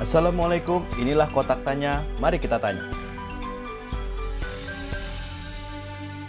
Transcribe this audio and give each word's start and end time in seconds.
Assalamualaikum, 0.00 0.80
inilah 0.96 1.28
kotak 1.28 1.60
tanya. 1.60 2.00
Mari 2.24 2.40
kita 2.40 2.56
tanya. 2.56 2.88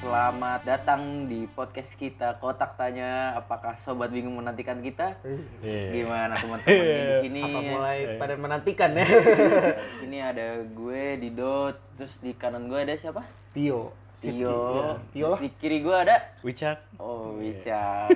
Selamat 0.03 0.59
datang 0.67 1.31
di 1.31 1.47
podcast 1.47 1.95
kita 1.95 2.35
Kotak 2.43 2.75
Tanya. 2.75 3.31
Apakah 3.39 3.79
sobat 3.79 4.11
bingung 4.11 4.35
menantikan 4.35 4.83
kita? 4.83 5.15
Iya. 5.63 6.03
Gimana 6.03 6.35
teman-teman 6.35 6.83
di 6.83 7.15
sini? 7.23 7.41
Apa 7.47 7.59
mulai 7.63 7.97
pada 8.19 8.35
menantikan 8.35 8.91
ya? 8.91 9.07
Di 9.95 9.95
sini 10.03 10.19
ada 10.19 10.67
gue 10.67 11.03
Dido, 11.15 11.71
terus 11.95 12.19
di 12.19 12.35
kanan 12.35 12.67
gue 12.67 12.75
ada 12.75 12.91
siapa? 12.99 13.23
Tio. 13.55 13.95
Tio. 14.19 14.35
Iya, 14.35 14.99
Tio 15.15 15.31
Terus 15.31 15.31
lah. 15.31 15.39
di 15.47 15.49
kiri 15.63 15.79
gue 15.79 15.95
ada 15.95 16.19
Wicak. 16.43 16.99
Oh, 16.99 17.39
bisa. 17.39 18.11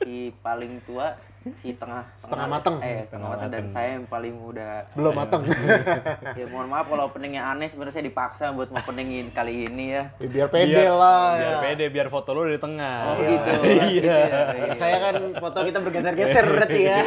si 0.00 0.32
paling 0.40 0.80
tua, 0.88 1.12
si 1.58 1.72
tengah 1.74 2.04
Setengah 2.18 2.46
mateng. 2.46 2.76
Eh, 2.82 3.00
setengah 3.02 3.28
mateng 3.32 3.48
dan 3.48 3.64
saya 3.70 3.88
yang 3.96 4.06
paling 4.06 4.34
muda. 4.34 4.84
Belum 4.92 5.14
mateng. 5.14 5.42
Ya 6.38 6.44
mohon 6.46 6.68
maaf 6.68 6.86
kalau 6.86 7.08
openingnya 7.08 7.42
aneh 7.42 7.66
sebenarnya 7.66 7.98
saya 7.98 8.06
dipaksa 8.06 8.52
buat 8.52 8.68
ngopeningin 8.70 9.32
kali 9.32 9.66
ini 9.66 9.96
ya. 9.96 10.02
Ya, 10.20 10.28
biar 10.28 10.48
pede 10.48 10.86
lah. 10.86 11.34
Biar 11.34 11.50
ya. 11.50 11.58
pede, 11.64 11.84
biar 11.90 12.08
foto 12.08 12.30
lu 12.30 12.46
di 12.46 12.60
tengah. 12.60 12.96
Oh 13.04 13.16
Iya. 13.18 13.28
gitu. 13.28 13.50
Iya. 13.64 13.84
gitu 13.88 14.06
ya. 14.06 14.42
Karena 14.54 14.76
saya 14.76 14.96
kan 15.00 15.14
foto 15.38 15.58
kita 15.64 15.78
bergeser-geser 15.80 16.44
berarti 16.46 16.80
ya. 16.84 16.98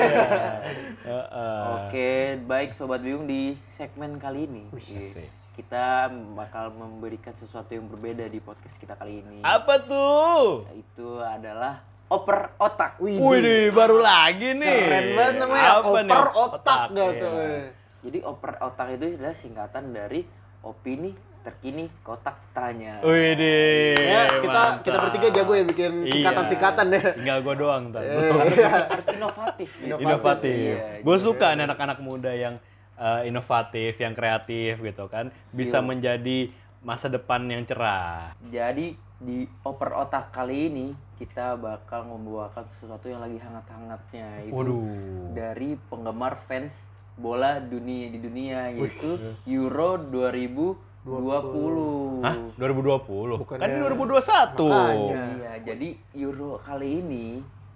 Heeh. 1.05 1.61
Oke, 1.77 2.11
baik 2.43 2.73
sobat 2.73 2.99
bingung 3.01 3.25
di 3.25 3.55
segmen 3.67 4.17
kali 4.17 4.47
ini. 4.47 4.63
Kita 5.51 6.07
bakal 6.33 6.71
memberikan 6.71 7.35
sesuatu 7.35 7.71
yang 7.71 7.85
berbeda 7.85 8.25
di 8.25 8.39
podcast 8.39 8.75
kita 8.75 8.95
kali 8.95 9.19
ini. 9.21 9.43
Apa 9.43 9.83
tuh? 9.83 10.65
Itu 10.73 11.19
adalah 11.19 11.83
oper 12.11 12.39
otak. 12.59 12.99
Wih, 12.99 13.15
Wih, 13.17 13.71
baru 13.71 14.03
lagi 14.03 14.51
nih. 14.51 14.67
keren 14.83 15.07
banget 15.15 15.35
namanya. 15.39 15.69
Apa 15.79 15.99
nih? 16.03 16.11
Oper 16.11 16.27
otak 16.35 16.79
gak 16.91 17.11
iya. 17.15 17.21
tuh. 17.23 17.33
Jadi 18.01 18.17
oper 18.27 18.51
otak 18.59 18.87
itu 18.91 19.05
adalah 19.15 19.35
singkatan 19.35 19.83
dari 19.95 20.19
opini 20.61 21.11
terkini 21.41 21.89
kotak 22.05 22.37
tanya. 22.53 23.01
Wih, 23.01 23.33
deh. 23.33 23.97
Ya, 23.97 24.23
kita 24.43 24.61
kita 24.85 24.97
bertiga 24.99 25.27
jago 25.33 25.51
ya 25.55 25.63
bikin 25.65 25.91
Iya. 26.05 26.11
singkatan-singkatan 26.13 26.85
ya. 26.91 27.01
Tinggal 27.17 27.37
gue 27.41 27.55
doang 27.57 27.83
ntar. 27.89 28.01
Harus 28.93 29.07
inovatif. 29.09 29.69
gitu. 29.81 29.95
inovatif. 29.97 30.53
Iya, 30.53 31.01
gue 31.01 31.15
gitu. 31.17 31.25
suka 31.31 31.47
nih 31.55 31.63
anak-anak 31.65 31.97
muda 31.97 32.29
yang 32.29 32.59
eh, 33.01 33.25
inovatif, 33.25 33.97
yang 33.97 34.13
kreatif 34.13 34.77
gitu 34.77 35.09
kan, 35.09 35.33
bisa 35.49 35.81
Iya. 35.81 35.87
menjadi 35.89 36.39
masa 36.81 37.09
depan 37.09 37.41
yang 37.49 37.65
cerah. 37.65 38.37
Jadi 38.45 38.93
di 39.21 39.45
oper 39.61 39.93
otak 39.95 40.31
kali 40.31 40.67
ini 40.67 40.87
kita 41.15 41.53
bakal 41.53 42.03
membawakan 42.03 42.65
sesuatu 42.67 43.05
yang 43.05 43.21
lagi 43.21 43.37
hangat-hangatnya 43.37 44.43
itu 44.43 44.51
Waduh. 44.51 44.81
dari 45.31 45.77
penggemar 45.85 46.41
fans 46.43 46.89
bola 47.13 47.57
dunia 47.57 48.09
di 48.09 48.17
dunia 48.17 48.73
yaitu 48.73 49.15
Euro 49.45 49.95
2020. 49.95 52.25
Hah? 52.25 52.35
2020? 52.57 53.37
Bukannya- 53.37 53.61
Kan 53.61 53.69
ini 53.69 53.79
2021. 53.79 54.65
Makanya. 54.65 55.21
Iya, 55.35 55.51
jadi 55.63 55.87
Euro 56.17 56.57
kali 56.57 56.87
ini 56.97 57.25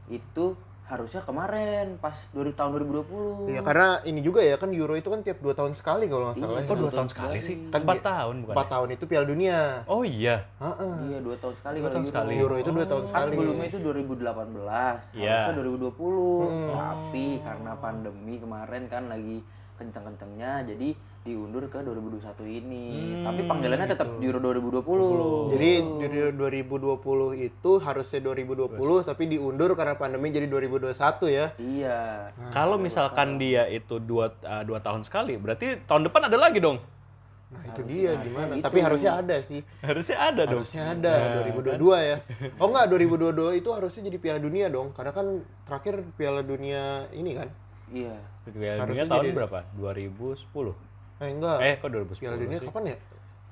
itu 0.08 0.56
harusnya 0.86 1.22
kemarin 1.22 1.98
pas 1.98 2.14
2000 2.30 2.54
tahun 2.54 2.70
2020. 2.78 3.50
Iya 3.50 3.62
karena 3.62 3.88
ini 4.04 4.22
juga 4.22 4.38
ya 4.40 4.54
kan 4.56 4.70
Euro 4.70 4.94
itu 4.94 5.08
kan 5.08 5.20
tiap 5.20 5.42
dua 5.42 5.52
tahun 5.52 5.74
sekali 5.74 6.06
kalau 6.06 6.30
nggak 6.30 6.38
salah. 6.38 6.54
Iya. 6.56 6.62
Kok 6.64 6.72
ya. 6.72 6.80
dua 6.80 6.92
tahun 6.92 7.10
sekali 7.10 7.40
sih? 7.40 7.56
Kan 7.68 7.82
Empat 7.82 7.96
dia- 7.96 8.06
tahun 8.08 8.36
bukan? 8.40 8.54
Empat 8.54 8.68
tahun 8.70 8.88
itu 8.92 9.04
Piala 9.06 9.26
Dunia. 9.26 9.60
Oh 9.86 10.04
iya. 10.04 10.36
Heeh. 10.56 10.94
Iya, 11.08 11.20
dua 11.20 11.36
tahun 11.36 11.56
sekali 11.56 11.76
Dua 11.76 11.84
kalau 11.84 11.92
tahun 11.92 12.04
Euro. 12.04 12.14
sekali. 12.14 12.34
Euro 12.38 12.56
itu 12.56 12.70
dua 12.72 12.86
tahun 12.86 13.04
Pas 13.04 13.10
sekali. 13.12 13.32
sebelumnya 13.34 13.66
itu 13.66 13.78
2018, 13.82 14.98
Iya. 15.12 15.34
harusnya 15.42 15.54
2020. 15.58 16.46
Hmm. 16.46 16.70
Tapi 16.72 17.26
karena 17.42 17.72
pandemi 17.76 18.36
kemarin 18.38 18.84
kan 18.86 19.04
lagi 19.08 19.38
kenceng-kencengnya 19.76 20.52
jadi 20.66 20.90
diundur 21.26 21.66
ke 21.66 21.82
2021 21.82 22.46
ini. 22.46 22.86
Hmm, 23.18 23.26
Tapi 23.26 23.42
panggilannya 23.50 23.88
tetap 23.90 24.08
Euro 24.22 24.38
2020. 24.38 25.58
Jadi 25.58 25.70
dari 25.98 26.20
2020 26.38 27.34
itu 27.42 27.72
harusnya 27.82 28.20
2020 28.22 28.78
tapi 29.02 29.24
diundur 29.26 29.74
karena 29.74 29.98
pandemi 29.98 30.30
jadi 30.30 30.46
2021 30.46 31.26
ya. 31.26 31.50
Iya. 31.58 32.30
Kalau 32.54 32.78
misalkan 32.78 33.42
dia 33.42 33.66
itu 33.66 33.98
dua, 33.98 34.38
eh, 34.38 34.64
dua 34.64 34.78
tahun 34.78 35.02
sekali, 35.02 35.34
berarti 35.42 35.82
tahun 35.90 36.06
depan 36.06 36.30
ada 36.30 36.38
lagi 36.38 36.62
dong? 36.62 36.78
Nah, 37.46 37.62
itu 37.74 37.82
dia 37.90 38.12
gimana? 38.22 38.54
gitu. 38.58 38.66
Tapi 38.70 38.80
harusnya 38.86 39.12
ada 39.18 39.36
sih. 39.42 39.62
Harusnya 39.82 40.18
ada 40.22 40.42
dong. 40.46 40.62
Harusnya 40.62 40.84
ada 40.94 41.14
Nah, 41.18 41.34
2022 41.42 41.98
ya. 42.06 42.18
Oh 42.62 42.70
enggak 42.70 42.86
2022 42.94 43.58
itu 43.58 43.70
harusnya 43.74 44.02
jadi 44.06 44.18
Piala 44.22 44.38
Dunia 44.38 44.70
dong 44.70 44.94
karena 44.94 45.10
kan 45.10 45.42
terakhir 45.66 46.06
Piala 46.14 46.46
Dunia 46.46 47.10
ini 47.10 47.34
kan. 47.34 47.50
Iya. 47.90 48.14
Piala 48.46 48.86
Harusnya 48.86 49.10
Dunia 49.10 49.14
tahun 49.18 49.26
jadi- 49.26 49.38
berapa? 49.42 49.60
2010. 49.74 50.94
Eh 51.16 51.30
enggak. 51.32 51.58
Eh, 51.64 51.74
kok 51.80 51.88
2010 51.88 52.20
Piala 52.20 52.36
Dunia 52.36 52.58
sih? 52.60 52.68
kapan 52.68 52.84
ya? 52.92 52.96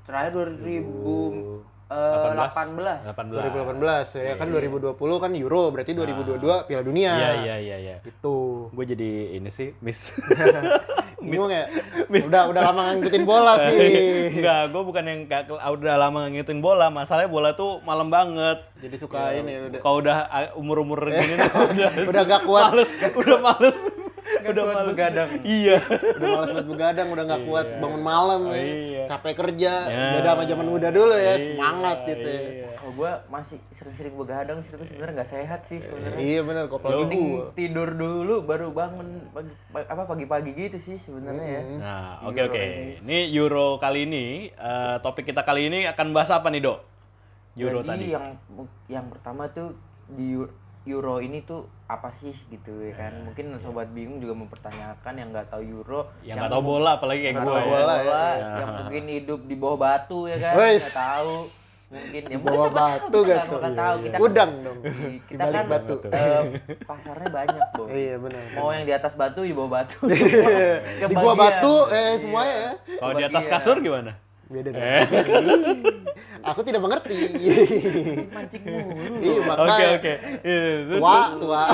Terakhir 0.04 0.32
2018. 0.36 1.64
18. 1.94 3.06
2018 3.06 4.18
ya 4.18 4.34
kan 4.36 4.48
2020 4.50 4.98
kan 4.98 5.32
Euro 5.38 5.70
berarti 5.70 5.92
2022 5.94 6.68
Piala 6.68 6.84
Dunia. 6.84 7.12
Iya, 7.14 7.32
iya, 7.40 7.56
iya, 7.58 7.78
iya. 7.80 7.96
Gitu. 8.02 8.68
Gue 8.68 8.86
jadi 8.86 9.40
ini 9.40 9.48
sih, 9.48 9.72
miss. 9.80 10.12
Bingung 11.24 11.48
ya? 11.48 11.72
Udah 12.12 12.52
udah 12.52 12.62
lama 12.68 13.00
ngikutin 13.00 13.24
bola 13.24 13.56
sih. 13.72 13.80
Enggak, 14.36 14.76
gue 14.76 14.82
bukan 14.84 15.04
yang 15.08 15.20
kayak 15.24 15.48
udah 15.56 15.96
lama 15.96 16.28
ngikutin 16.28 16.60
bola. 16.60 16.92
Masalahnya 16.92 17.32
bola 17.32 17.56
tuh 17.56 17.80
malam 17.88 18.12
banget. 18.12 18.60
Jadi 18.84 18.96
suka 19.00 19.32
ini 19.32 19.56
ya 19.56 19.60
udah. 19.72 19.80
Kalau 19.80 19.98
udah 20.04 20.18
ah, 20.28 20.52
umur-umur 20.60 21.00
gini 21.08 21.40
tuh 21.40 21.64
udah 21.80 21.90
Udah 22.12 22.24
gak 22.28 22.42
kuat. 22.44 22.76
males, 22.76 22.92
udah 23.00 23.40
males. 23.40 23.78
Udah 24.46 24.64
kuat 24.64 24.76
males. 24.76 24.90
begadang. 24.90 25.30
Iya. 25.58 25.78
Udah 26.14 26.28
malas 26.30 26.50
buat 26.52 26.68
begadang, 26.68 27.08
udah 27.10 27.24
nggak 27.24 27.44
kuat 27.44 27.68
bangun 27.78 28.02
malam, 28.02 28.42
Oh, 28.44 28.52
ya. 28.52 28.64
iya. 28.64 29.04
capek 29.06 29.34
kerja, 29.38 29.74
Ya. 29.84 30.06
beda 30.14 30.30
sama 30.32 30.44
zaman 30.46 30.68
muda 30.68 30.90
dulu 30.90 31.12
ya, 31.12 31.22
Iya, 31.34 31.36
semangat 31.46 31.98
gitu. 32.06 32.30
ya. 32.30 32.42
iya. 32.42 32.68
Oh, 32.80 32.92
gua 32.94 33.12
masih 33.28 33.56
sering-sering 33.70 34.12
begadang 34.14 34.60
sih, 34.60 34.70
tapi 34.70 34.84
sebenarnya 34.86 35.16
nggak 35.16 35.32
sehat 35.32 35.60
sih 35.64 35.80
sebenarnya. 35.80 36.20
Iya 36.20 36.40
benar, 36.42 36.64
kok 36.68 36.80
gua. 36.80 37.48
tidur 37.54 37.90
dulu 37.90 38.36
baru 38.42 38.68
bangun 38.70 39.08
pagi, 39.30 39.52
pa- 39.70 39.88
apa 39.88 40.04
pagi-pagi 40.06 40.52
gitu 40.54 40.78
sih 40.78 40.98
sebenarnya 40.98 41.48
ya. 41.50 41.62
Nah, 41.78 42.08
oke 42.24 42.42
oke. 42.44 42.60
ini. 42.60 43.00
Ini 43.00 43.18
Euro 43.34 43.76
kali 43.78 44.04
ini 44.04 44.26
eh, 44.50 44.96
topik 45.00 45.24
kita 45.26 45.42
kali 45.42 45.68
ini 45.68 45.86
akan 45.86 46.12
bahas 46.12 46.28
apa 46.30 46.48
nih, 46.48 46.60
Dok? 46.62 46.80
Euro 47.56 47.80
Jadi 47.80 47.88
tadi. 47.88 48.06
yang 48.10 48.26
yang 48.90 49.06
pertama 49.08 49.48
tuh 49.48 49.72
di 50.10 50.36
Euro 50.86 51.18
ini 51.18 51.40
tuh 51.42 51.64
apa 51.86 52.12
sih 52.14 52.36
gitu 52.48 52.72
ya 52.82 52.94
kan? 52.94 53.24
Mungkin 53.24 53.56
sobat 53.58 53.88
bingung 53.90 54.18
juga 54.18 54.36
mempertanyakan 54.36 55.14
yang 55.14 55.30
nggak 55.30 55.48
tahu 55.48 55.64
Euro, 55.64 56.12
Yang 56.22 56.38
nggak 56.38 56.52
tahu 56.52 56.64
bola 56.66 56.92
apalagi 56.94 57.22
kayak 57.24 57.36
gue. 57.38 57.54
ya. 57.54 57.64
bola, 57.64 57.96
bola, 57.98 58.26
ya. 58.34 58.50
yang 58.58 58.70
mungkin 58.78 59.04
hidup 59.10 59.40
di 59.42 59.56
bawah 59.56 59.78
batu 59.78 60.20
ya 60.26 60.38
kan? 60.38 60.54
Nggak 60.54 60.92
tahu. 60.92 61.36
Mungkin 61.86 62.22
ya 62.24 62.36
mungkin 62.36 62.50
bawah 62.50 62.66
tahu 62.66 62.74
batu 62.74 63.06
kita 63.14 63.22
nggak 63.24 63.38
gitu. 63.40 63.54
bakal 63.54 63.72
tahu. 63.72 63.96
Kita 63.96 64.12
kan- 64.12 64.24
Udang 64.26 64.52
dong. 64.60 64.78
Kita 65.24 65.42
balik 65.42 65.54
kan 65.54 65.66
batu. 65.70 65.96
eh, 66.04 66.42
pasarnya 66.84 67.30
banyak, 67.32 67.66
Bro. 67.72 67.84
Iya 67.88 68.16
benar. 68.18 68.44
Mau 68.52 68.70
yang 68.70 68.84
di 68.84 68.94
atas 68.94 69.14
batu, 69.14 69.40
di 69.42 69.54
bawah 69.54 69.72
batu. 69.74 69.98
Di 71.00 71.14
gua 71.14 71.34
batu 71.34 71.76
eh 71.90 72.12
semuanya 72.18 72.56
ya. 72.58 72.72
Kalau 72.98 73.14
di 73.14 73.24
atas 73.24 73.46
kasur 73.46 73.78
gimana? 73.78 74.12
Beda 74.52 74.70
dong. 74.72 74.82
Eh. 74.84 75.04
Aku 76.52 76.60
tidak 76.62 76.84
mengerti. 76.84 77.18
Mancing 78.30 78.64
mulu. 78.64 79.16
Iya 79.20 79.40
Oke 79.40 79.48
makanya 79.48 79.88
oke. 79.96 80.14
Iya, 80.44 80.62
terus- 80.88 81.02
tua 81.02 81.22
tua. 81.40 81.64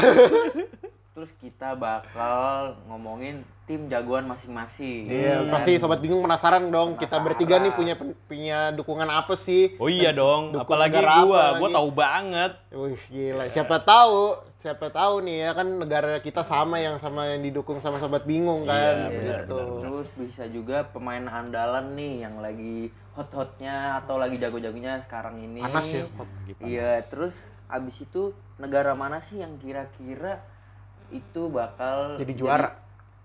Terus 1.20 1.36
kita 1.44 1.76
bakal 1.76 2.80
ngomongin 2.88 3.44
tim 3.68 3.92
jagoan 3.92 4.24
masing-masing. 4.24 5.12
Iya, 5.12 5.44
kan? 5.44 5.52
pasti 5.52 5.76
sobat 5.76 6.00
bingung 6.00 6.24
penasaran 6.24 6.72
dong. 6.72 6.96
Kita 6.96 7.20
Penasaran. 7.20 7.26
bertiga 7.28 7.56
nih 7.60 7.72
punya 7.76 7.96
punya 8.00 8.60
dukungan 8.72 9.10
apa 9.12 9.36
sih? 9.36 9.76
Oh 9.84 9.92
iya 9.92 10.16
dong, 10.16 10.56
Dukung 10.56 10.64
apalagi 10.64 10.96
gua, 10.96 11.60
apa 11.60 11.60
gua 11.60 11.70
tahu 11.76 11.90
banget. 11.92 12.52
Wih, 12.72 13.02
gila. 13.12 13.52
Siapa 13.52 13.84
tahu, 13.84 14.40
siapa 14.60 14.92
tahu 14.92 15.24
nih 15.24 15.48
ya 15.48 15.52
kan 15.56 15.68
negara 15.80 16.20
kita 16.20 16.44
sama 16.44 16.84
yang 16.84 17.00
sama 17.00 17.32
yang 17.32 17.40
didukung 17.40 17.80
sama 17.80 17.96
sobat 17.96 18.28
bingung 18.28 18.68
kan. 18.68 19.08
Iya, 19.08 19.16
benar, 19.16 19.42
gitu. 19.48 19.60
Terus 19.80 20.08
bisa 20.20 20.44
juga 20.52 20.84
pemain 20.92 21.24
andalan 21.32 21.96
nih 21.96 22.28
yang 22.28 22.44
lagi 22.44 22.92
hot-hotnya 23.16 24.04
atau 24.04 24.20
lagi 24.20 24.36
jago-jagonya 24.36 25.00
sekarang 25.08 25.40
ini. 25.40 25.64
Panas 25.64 25.88
ya, 25.88 26.04
hot. 26.20 26.30
Iya, 26.60 26.92
terus 27.08 27.48
abis 27.72 28.04
itu 28.04 28.36
negara 28.60 28.92
mana 29.00 29.24
sih 29.24 29.40
yang 29.40 29.56
kira-kira 29.64 30.44
itu 31.08 31.48
bakal 31.48 32.20
Jadi 32.20 32.34
juara. 32.36 32.76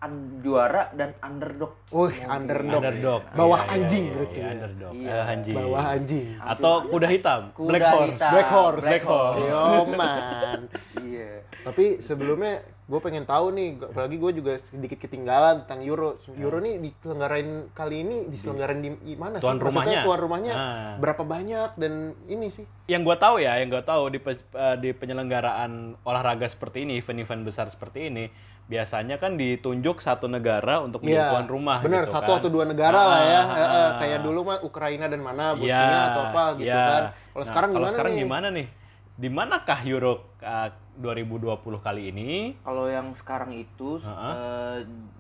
Un- 0.05 0.41
juara 0.41 0.93
dan 0.93 1.17
underdog. 1.19 1.73
Wih, 1.89 2.17
underdog. 2.23 2.81
Underdog. 2.81 3.21
Bawah 3.33 3.61
Iya, 3.61 3.67
iya, 3.67 3.75
anjing 3.75 4.05
iya, 4.05 4.13
berarti 4.13 4.35
iya, 4.35 4.45
ya. 4.45 4.53
underdog. 4.53 4.93
Iya. 4.95 5.09
Eh, 5.11 5.25
anjing. 5.27 5.55
Bawah 5.57 5.85
anjing. 5.87 6.27
Atau 6.39 6.75
kuda 6.87 7.09
hitam, 7.09 7.41
Kuda 7.51 7.69
black 7.71 7.85
horse. 7.87 8.09
hitam. 8.11 8.31
Black 8.31 8.49
horse. 8.51 8.81
Black 8.81 9.05
horse. 9.05 9.51
Yoman. 9.51 10.59
Iya. 11.01 11.31
Tapi 11.65 11.85
sebelumnya 11.99 12.55
gue 12.85 13.01
pengen 13.01 13.25
tahu 13.25 13.49
nih, 13.51 13.81
apalagi 13.81 14.17
gue 14.19 14.33
juga 14.35 14.53
sedikit 14.67 15.01
ketinggalan 15.01 15.65
tentang 15.65 15.81
Euro. 15.83 16.21
Euro 16.35 16.61
nih 16.61 16.77
diselenggarain 16.79 17.49
kali 17.73 17.97
ini 17.99 18.17
diselenggarain 18.29 18.77
di 18.77 19.17
mana 19.17 19.41
Tuan 19.41 19.57
sih? 19.57 19.65
Maksudnya 19.65 19.65
rumahnya. 19.65 20.01
Tuan 20.05 20.21
rumahnya 20.21 20.53
Nah. 20.53 20.93
berapa 21.01 21.23
banyak 21.25 21.71
dan 21.75 21.93
ini 22.27 22.53
sih? 22.53 22.69
Yang 22.85 23.03
gua 23.03 23.17
tahu 23.17 23.41
ya, 23.41 23.57
yang 23.57 23.73
gua 23.73 23.81
tahu 23.81 24.13
di 24.13 24.21
pe- 24.21 24.37
eh, 24.37 24.77
di 24.77 24.93
penyelenggaraan 24.93 25.73
olahraga 26.03 26.45
seperti 26.45 26.85
ini, 26.85 27.01
event-event 27.01 27.43
besar 27.43 27.67
seperti 27.67 28.13
ini, 28.13 28.29
biasanya 28.65 29.17
kan 29.17 29.37
ditunjuk 29.37 30.01
satu 30.01 30.25
negara 30.25 30.81
untuk 30.81 31.01
menjadi 31.01 31.21
Iya, 31.21 31.33
tuan 31.33 31.47
rumah 31.47 31.79
bener 31.79 32.05
gitu 32.05 32.17
satu 32.17 32.31
kan. 32.31 32.41
atau 32.41 32.51
dua 32.51 32.65
negara 32.65 32.97
lah 32.99 33.21
ya, 33.23 33.41
Ah, 33.43 33.45
Eh, 33.45 33.61
eh, 33.61 33.69
ah. 33.69 33.91
kayak 34.01 34.19
dulu 34.21 34.41
mah 34.43 34.59
Ukraina 34.61 35.05
dan 35.05 35.21
mana, 35.21 35.53
Iya, 35.53 35.59
Bosnia 35.59 35.99
atau 36.07 36.23
apa 36.25 36.45
gitu 36.57 36.69
iya. 36.71 36.85
kan. 36.87 37.03
Kalau 37.05 37.13
Nah, 37.37 37.45
sekarang 37.45 37.71
kalau 37.71 37.79
gimana 37.79 37.93
sekarang 37.93 38.13
nih? 38.13 38.23
gimana 38.23 38.47
nih? 38.51 38.67
Di 39.15 39.29
manakah 39.29 39.81
Euro 39.85 40.13
uh, 40.41 40.69
2020 40.97 41.47
kali 41.79 42.03
ini? 42.09 42.31
Kalau 42.59 42.85
yang 42.87 43.13
sekarang 43.13 43.53
itu 43.53 44.01
Heeh. 44.01 44.33
eh, 44.33 44.79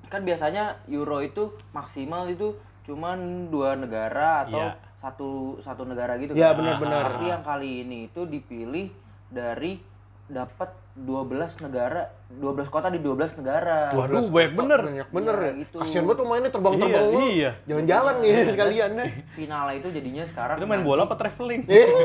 kan 0.09 0.21
biasanya 0.23 0.65
Euro 0.89 1.21
itu 1.21 1.43
maksimal 1.71 2.27
itu 2.27 2.57
cuman 2.83 3.19
dua 3.49 3.75
negara 3.75 4.45
atau 4.45 4.61
Iya. 4.63 4.77
satu 4.99 5.31
satu 5.59 5.85
negara 5.85 6.17
gitu 6.17 6.33
Iya, 6.33 6.51
kan. 6.51 6.59
benar-benar. 6.59 7.03
Tapi 7.13 7.25
yang 7.29 7.43
kali 7.43 7.71
ini 7.83 8.09
itu 8.09 8.25
dipilih 8.25 8.89
dari 9.29 9.79
dapat 10.25 10.73
12 10.97 11.61
negara, 11.61 12.09
12 12.35 12.67
kota 12.67 12.89
di 12.89 12.99
12 12.99 13.39
negara. 13.39 13.91
Waduh, 13.91 14.27
12 14.27 14.31
banyak 14.31 14.53
bener. 14.55 14.81
Banyak 14.83 15.09
bener 15.11 15.37
Iya, 15.37 15.47
ya. 15.47 15.53
gitu. 15.63 15.77
Kasian 15.79 16.03
banget 16.05 16.19
pemainnya 16.21 16.51
terbang-terbang 16.51 17.05
Iya, 17.07 17.29
iya. 17.31 17.51
Jalan-jalan 17.65 18.15
nih 18.19 18.33
sekalian 18.49 18.91
deh. 18.95 19.11
Finalnya 19.33 19.75
itu 19.77 19.89
jadinya 19.91 20.25
sekarang 20.27 20.57
Itu 20.59 20.67
main 20.67 20.83
bola 20.83 21.03
apa 21.07 21.15
traveling? 21.15 21.63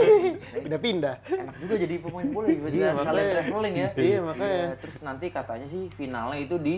Pindah-pindah. 0.65 1.15
enak 1.25 1.55
juga 1.57 1.75
jadi 1.77 1.95
pemain 1.99 2.27
bola 2.29 2.47
juga 2.47 2.67
Iya, 2.69 2.89
sekalian 2.93 3.27
traveling 3.35 3.75
ya. 3.75 3.89
Iya, 3.95 4.19
makanya. 4.21 4.65
terus 4.77 4.95
nanti 4.99 5.25
katanya 5.29 5.67
sih 5.67 5.89
finalnya 5.91 6.39
itu 6.39 6.55
di 6.57 6.75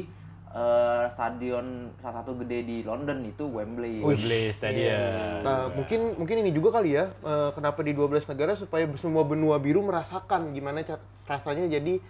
eh, 0.52 1.06
stadion 1.16 1.66
salah 1.98 2.24
satu 2.24 2.36
gede 2.44 2.60
di 2.62 2.78
London 2.84 3.24
itu 3.24 3.48
Wembley. 3.48 4.04
Wembley 4.04 4.52
Stadium. 4.52 5.00
Nah, 5.44 5.72
mungkin 5.72 6.20
mungkin 6.20 6.36
ini 6.44 6.52
juga 6.52 6.76
kali 6.76 6.92
ya, 6.92 7.08
eh, 7.10 7.50
kenapa 7.52 7.80
di 7.80 7.96
12 7.96 8.28
negara 8.28 8.52
supaya 8.54 8.84
semua 9.00 9.24
benua 9.24 9.56
biru 9.58 9.80
merasakan 9.80 10.52
gimana 10.52 10.84
rasanya 11.24 11.72
jadi 11.72 12.04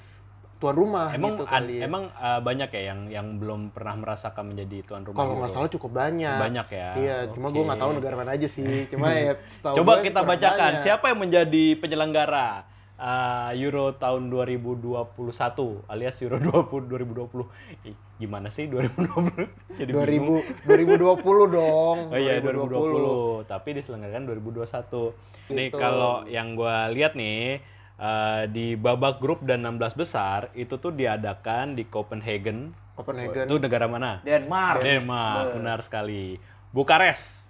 tuan 0.62 0.78
rumah 0.78 1.10
Emang 1.10 1.34
gitu 1.34 1.44
kali 1.44 1.82
ya. 1.82 1.84
emang 1.84 2.04
uh, 2.14 2.38
banyak 2.40 2.70
ya 2.70 2.82
yang 2.88 3.00
yang 3.10 3.28
belum 3.36 3.74
pernah 3.74 3.98
merasakan 3.98 4.46
menjadi 4.48 4.86
tuan 4.86 5.02
rumah. 5.02 5.18
Kalau 5.18 5.34
nggak 5.36 5.50
Euro? 5.50 5.58
salah 5.58 5.70
cukup 5.70 5.92
banyak. 5.92 6.38
Banyak 6.40 6.68
ya. 6.70 6.90
Iya, 6.94 7.18
cuma 7.30 7.50
Oke. 7.50 7.56
gue 7.58 7.64
nggak 7.66 7.82
tahu 7.82 7.92
negara 7.92 8.16
mana 8.16 8.32
aja 8.32 8.46
sih. 8.46 8.70
Cuma 8.92 9.10
ya 9.10 9.34
Coba 9.60 9.92
gue 9.98 10.06
kita 10.06 10.22
bacakan 10.22 10.72
banyak. 10.72 10.84
siapa 10.84 11.06
yang 11.08 11.20
menjadi 11.20 11.66
penyelenggara 11.76 12.48
uh, 12.96 13.50
Euro 13.58 13.92
tahun 13.94 14.30
2021 14.30 15.02
alias 15.88 16.16
Euro 16.20 16.38
20 16.38 16.86
2020. 16.88 17.50
Ih, 17.84 17.98
gimana 18.18 18.48
sih 18.48 18.68
2020? 18.68 19.50
Jadi 19.80 19.92
bingung. 19.92 20.46
2000 20.64 21.02
2020 21.02 21.18
dong. 21.52 21.98
Oh 22.14 22.18
iya 22.18 22.38
2020, 22.38 23.44
tapi 23.46 23.70
diselenggarakan 23.74 24.24
2021. 24.30 25.18
Nih 25.52 25.68
Gitu. 25.68 25.76
kalau 25.76 26.24
yang 26.26 26.54
gua 26.54 26.88
lihat 26.88 27.14
nih 27.14 27.60
eh, 28.02 28.44
di 28.50 28.74
babak 28.74 29.22
grup 29.22 29.46
dan 29.46 29.62
16 29.62 29.94
besar 29.96 30.50
itu 30.54 30.76
tuh 30.76 30.90
diadakan 30.90 31.78
di 31.78 31.86
Copenhagen. 31.86 32.74
Copenhagen. 32.98 33.46
Itu 33.46 33.56
negara 33.56 33.86
mana? 33.86 34.20
Denmark, 34.22 34.82
Denmark, 34.82 35.46
benar 35.56 35.80
sekali. 35.82 36.42
Bukares. 36.70 37.46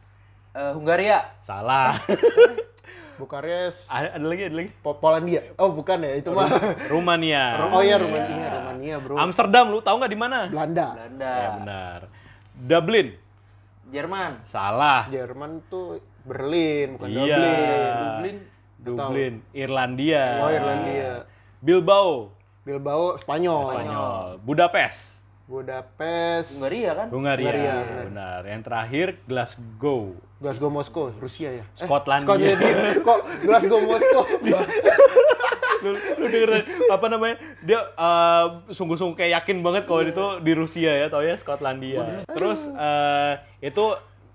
Eh, 0.52 0.72
Hungaria, 0.76 1.32
Salah. 1.40 1.96
Bukares. 3.16 3.86
ada, 3.86 4.18
ada 4.18 4.26
lagi, 4.26 4.44
ada 4.50 4.56
lagi. 4.58 4.70
Po- 4.82 4.98
Polandia. 4.98 5.54
Oh, 5.56 5.70
bukan 5.70 6.02
ya, 6.02 6.18
itu 6.18 6.34
mah. 6.34 6.50
Rumania. 6.90 7.70
Oh 7.70 7.80
iya, 7.80 8.02
Rumania, 8.02 8.48
Rumania, 8.52 8.96
Bro. 8.98 9.14
Amsterdam, 9.16 9.70
lu 9.70 9.78
tahu 9.80 10.02
nggak 10.02 10.10
di 10.10 10.20
mana? 10.20 10.40
Belanda. 10.50 10.88
Belanda, 10.98 11.32
Ya 11.32 11.50
benar. 11.54 12.00
Dublin. 12.58 13.08
Jerman, 13.92 14.42
Salah. 14.42 15.06
Jerman 15.08 15.62
tuh 15.68 16.02
Berlin, 16.24 16.98
bukan 16.98 17.08
Iya. 17.12 17.20
Dublin. 17.22 17.94
Dublin, 17.94 18.38
Dublin. 18.82 19.46
Irlandia. 19.54 20.42
Oh, 20.42 20.50
Irlandia. 20.50 21.12
Bilbao. 21.62 22.34
Bilbao, 22.66 23.18
Spanyol. 23.22 23.70
Spanyol. 23.70 24.26
Budapest. 24.42 25.22
Budapest. 25.46 26.58
Hungaria 26.58 26.92
kan? 26.96 27.08
Hungaria, 27.12 27.46
Hungaria, 27.52 27.76
benar. 27.78 28.06
benar. 28.08 28.42
Yang 28.48 28.62
terakhir 28.66 29.08
Glasgow. 29.28 30.02
Glasgow, 30.42 30.70
Moskow, 30.74 31.14
Rusia 31.22 31.62
ya? 31.62 31.66
Eh, 31.78 31.86
Skotlandia. 31.86 32.26
Skotlandia. 32.26 33.04
Kok 33.06 33.20
Glasgow, 33.46 33.80
Moskow? 33.86 34.24
lu, 35.86 35.92
lu 35.98 36.26
denger 36.30 36.52
apa 36.90 37.06
namanya? 37.10 37.36
Dia 37.62 37.80
eh, 37.94 38.46
sungguh-sungguh 38.74 39.18
kayak 39.18 39.44
yakin 39.44 39.62
banget 39.62 39.84
kalau 39.86 40.02
itu 40.02 40.26
di 40.42 40.54
Rusia 40.58 40.92
ya, 40.96 41.08
tau 41.12 41.22
ya 41.22 41.38
Skotlandia. 41.38 42.26
Terus 42.34 42.66
eh, 42.72 43.34
itu 43.62 43.86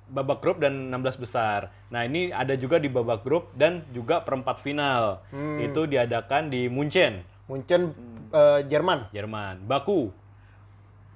babak 0.06 0.38
grup 0.38 0.62
dan 0.62 0.92
16 0.94 1.18
besar. 1.22 1.74
Nah, 1.86 2.02
ini 2.02 2.34
ada 2.34 2.58
juga 2.58 2.82
di 2.82 2.90
babak 2.90 3.22
grup 3.22 3.54
dan 3.54 3.86
juga 3.94 4.18
perempat 4.22 4.58
final. 4.58 5.22
Itu 5.62 5.86
diadakan 5.86 6.50
di 6.50 6.66
Munchen, 6.66 7.22
Munchen, 7.46 7.94
eh, 8.34 8.60
Jerman. 8.66 9.06
Jerman. 9.14 9.62
Baku. 9.64 10.10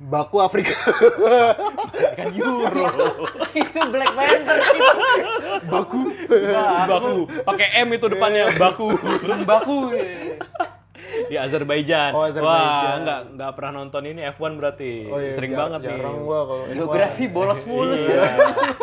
Baku, 0.00 0.40
Afrika. 0.40 0.72
Kan 2.17 2.32
Euro. 2.32 2.88
itu 3.52 3.81
Black 3.93 4.12
Panther 4.17 4.56
itu. 4.56 4.88
Baku. 5.69 6.00
Baku. 6.88 7.16
Pakai 7.44 7.69
M 7.84 7.88
itu 7.93 8.06
depannya, 8.08 8.49
Baku. 8.56 8.96
Baku. 9.44 9.78
di 11.27 11.37
Azerbaijan. 11.37 12.11
Oh, 12.11 12.21
Wah, 12.21 12.29
Azerbaijan. 12.29 12.97
nggak 13.01 13.21
nggak 13.35 13.53
pernah 13.53 13.73
nonton 13.77 14.03
ini 14.05 14.21
F1 14.29 14.53
berarti. 14.55 14.93
Oh 15.07 15.17
iya, 15.17 15.33
Sering 15.33 15.51
jar- 15.51 15.61
banget 15.67 15.81
nih. 15.83 15.91
jarang 15.95 16.17
gua 16.21 16.41
kalau 16.45 16.65
Geografi 16.69 17.25
bolos 17.27 17.61
mulus 17.65 18.01
Iya. 18.01 18.15
ya. 18.15 18.25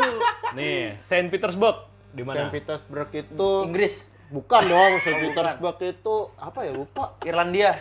Nih, 0.58 0.80
Saint 1.00 1.28
Petersburg 1.28 1.78
di 2.10 2.22
Saint 2.22 2.30
mana? 2.40 2.50
Petersburg 2.50 3.10
itu 3.12 3.50
Inggris, 3.64 3.96
bukan 4.28 4.64
dong, 4.64 4.92
Saint 5.00 5.14
Oh, 5.14 5.22
bukan. 5.22 5.34
Petersburg 5.34 5.78
itu 5.82 6.16
apa 6.36 6.60
ya 6.62 6.72
lupa. 6.72 7.04
Irlandia. 7.22 7.72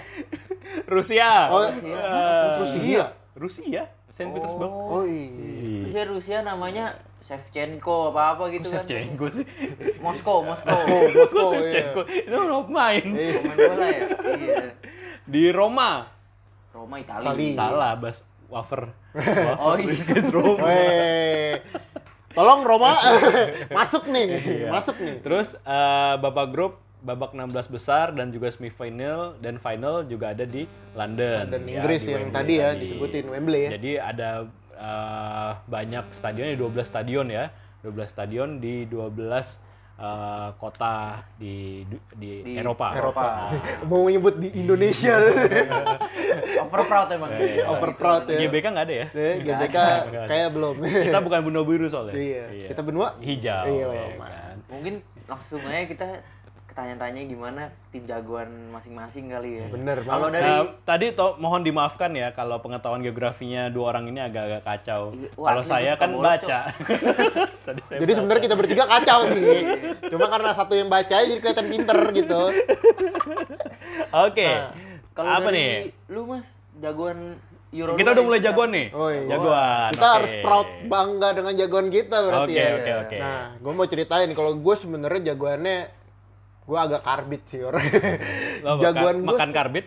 Rusia. 0.84 1.30
Oh, 1.48 1.62
Eh, 1.64 2.50
Rusia. 2.58 3.04
Rusia, 3.32 3.82
Saint 4.06 4.30
Petersburg. 4.30 4.70
Oh 4.70 5.04
iya. 5.04 5.84
Rusia 5.86 6.02
Rusia 6.06 6.38
namanya 6.40 6.96
Shevchenko 7.26 8.14
apa 8.14 8.22
apa 8.32 8.44
gitu 8.48 8.70
kan. 8.70 8.86
Shevchenko 8.86 9.26
sih. 9.28 9.44
Moskow, 9.98 10.40
Moskow. 10.40 10.70
Oh, 10.70 10.86
Kok 11.02 11.10
Moskow 11.12 11.42
iya. 11.42 11.50
Shevchenko? 11.52 12.00
Itu 12.06 12.36
orang 12.38 12.66
main. 12.70 13.06
Eh, 13.12 13.30
Pemain 13.34 13.56
bola 13.58 13.86
ya. 13.86 14.06
Iya. 14.32 14.64
Di 15.26 15.42
Roma. 15.50 15.90
Roma 16.70 16.96
Italia. 16.96 17.26
Itali. 17.26 17.48
Salah, 17.52 17.92
Bas 17.96 18.22
Wafer. 18.46 18.82
Oh, 19.58 19.74
iya. 19.74 19.90
Biskuit 19.90 20.26
Roma. 20.28 20.70
Tolong 22.30 22.62
Roma 22.62 22.92
masuk 23.80 24.06
nih, 24.06 24.26
Iya. 24.38 24.68
masuk 24.68 24.96
nih. 25.00 25.24
Terus 25.24 25.56
eh, 25.56 26.14
babak 26.16 26.52
grup 26.52 26.74
babak 27.00 27.32
16 27.32 27.48
besar 27.70 28.10
dan 28.12 28.28
juga 28.28 28.50
semifinal 28.50 29.38
dan 29.38 29.56
final 29.56 30.02
juga 30.04 30.30
ada 30.30 30.42
di 30.42 30.66
London. 30.92 31.48
Dan 31.48 31.62
Ya, 31.64 31.80
Inggris 31.80 32.02
di 32.02 32.10
yang 32.10 32.28
Wembley 32.28 32.36
tadi 32.36 32.54
ya 32.56 32.68
disebutin 32.74 33.24
Wembley 33.30 33.60
ya. 33.62 33.70
Jadi 33.78 33.92
ada 33.96 34.28
eh, 34.76 35.50
banyak 35.66 36.04
stadion, 36.12 36.46
12 36.54 36.84
stadion 36.84 37.26
ya. 37.26 37.48
12 37.80 38.12
stadion 38.12 38.48
di 38.60 38.84
12 38.88 39.60
eh, 39.96 40.48
kota 40.60 41.24
di 41.40 41.82
di, 42.14 42.30
Di 42.44 42.52
Eropa. 42.60 42.92
Eropa. 42.92 43.24
Mau 43.90 44.04
nyebut 44.06 44.36
di 44.36 44.52
Indonesia. 44.60 45.16
Over 46.68 46.82
proud 46.84 47.08
emang. 47.10 47.30
Iya. 47.32 47.64
Over 47.72 47.90
proud 47.96 48.22
ya. 48.28 48.38
GBK 48.44 48.66
nggak 48.76 48.86
ada 48.86 48.94
ya? 48.94 49.06
Eh, 49.16 49.34
GBK 49.40 49.76
kayak 50.30 50.48
belum. 50.52 50.74
Kita 50.84 51.18
bukan 51.24 51.40
benua 51.40 51.64
biru 51.64 51.86
soalnya. 51.88 52.14
Iya. 52.14 52.68
Kita 52.70 52.82
benua 52.84 53.16
hijau. 53.24 53.64
Iya, 53.66 53.86
ya 53.88 54.04
Mas. 54.20 54.28
kan? 54.28 54.56
Mungkin 54.68 54.94
langsung 55.26 55.62
aja 55.66 55.84
kita 55.90 56.06
tanya-tanya 56.76 57.24
gimana 57.24 57.72
tim 57.88 58.04
jagoan 58.04 58.68
masing-masing 58.68 59.32
kali 59.32 59.64
ya. 59.64 59.66
Bener 59.72 60.04
Kalau 60.04 60.28
banget. 60.28 60.44
dari 60.44 60.50
Eh, 60.52 60.64
tadi 60.84 61.06
toh 61.16 61.40
mohon 61.40 61.64
dimaafkan 61.64 62.12
ya 62.12 62.36
kalau 62.36 62.60
pengetahuan 62.60 63.00
geografinya 63.00 63.72
dua 63.72 63.96
orang 63.96 64.12
ini 64.12 64.20
agak-agak 64.20 64.60
kacau. 64.60 65.16
Iya, 65.16 65.28
wah, 65.40 65.46
kalau 65.56 65.62
saya 65.64 65.96
kan 65.96 66.12
bolos, 66.12 66.28
baca. 66.28 66.58
tadi 67.66 67.80
saya 67.88 67.98
Jadi 68.04 68.12
sebenarnya 68.12 68.42
kita 68.44 68.56
bertiga 68.60 68.84
kacau 68.84 69.20
sih. 69.32 69.56
Cuma 70.12 70.28
karena 70.28 70.52
satu 70.52 70.76
yang 70.76 70.92
baca 70.92 71.14
aja 71.16 71.24
jadi 71.24 71.40
kelihatan 71.40 71.66
pinter 71.72 71.98
gitu. 72.12 72.42
Oke. 74.28 74.44
Nah, 74.44 74.68
kalau 75.16 75.30
Apa 75.32 75.48
dari 75.48 75.56
nih? 75.56 75.72
lu 76.12 76.28
Mas 76.28 76.46
jagoan 76.76 77.40
Euro 77.72 77.96
Kita 77.96 78.12
udah 78.12 78.24
mulai 78.24 78.40
jagoan 78.44 78.70
nih. 78.76 78.86
Oh, 78.92 79.08
iya. 79.08 79.24
Jagoan. 79.32 79.90
Kita 79.96 80.06
oke. 80.06 80.16
harus 80.20 80.32
proud 80.44 80.68
bangga 80.86 81.28
dengan 81.32 81.52
jagoan 81.56 81.88
kita 81.88 82.16
berarti 82.20 82.52
Oke, 82.52 82.60
ya. 82.60 82.68
oke, 82.76 82.92
oke. 83.08 83.16
Nah, 83.16 83.44
gue 83.56 83.72
mau 83.72 83.86
ceritain 83.88 84.30
kalau 84.36 84.52
gue 84.54 84.74
sebenarnya 84.76 85.32
jagoannya 85.32 85.78
gue 86.66 86.78
agak 86.78 87.02
karbit 87.06 87.42
sih 87.46 87.62
orang. 87.62 87.86
Jagoan 88.82 89.22
gue 89.22 89.30
makan 89.30 89.50
karbit? 89.54 89.86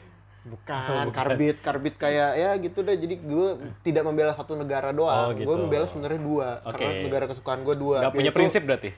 bukan 0.50 1.12
karbit, 1.13 1.57
karbit 1.59 1.95
kayak 2.00 2.31
ya 2.39 2.51
gitu 2.57 2.81
deh. 2.81 2.95
Jadi 2.98 3.15
gue 3.21 3.48
tidak 3.86 4.03
membela 4.07 4.33
satu 4.33 4.57
negara 4.57 4.89
doang. 4.95 5.31
Oh, 5.31 5.36
gitu. 5.36 5.45
Gue 5.45 5.55
membela 5.59 5.86
sebenarnya 5.86 6.21
dua. 6.21 6.50
Oke. 6.65 6.79
Karena 6.79 6.91
negara 7.05 7.25
kesukaan 7.29 7.62
gue 7.67 7.75
dua. 7.77 7.98
Gak 8.09 8.15
punya 8.15 8.33
prinsip 8.33 8.63
berarti? 8.65 8.89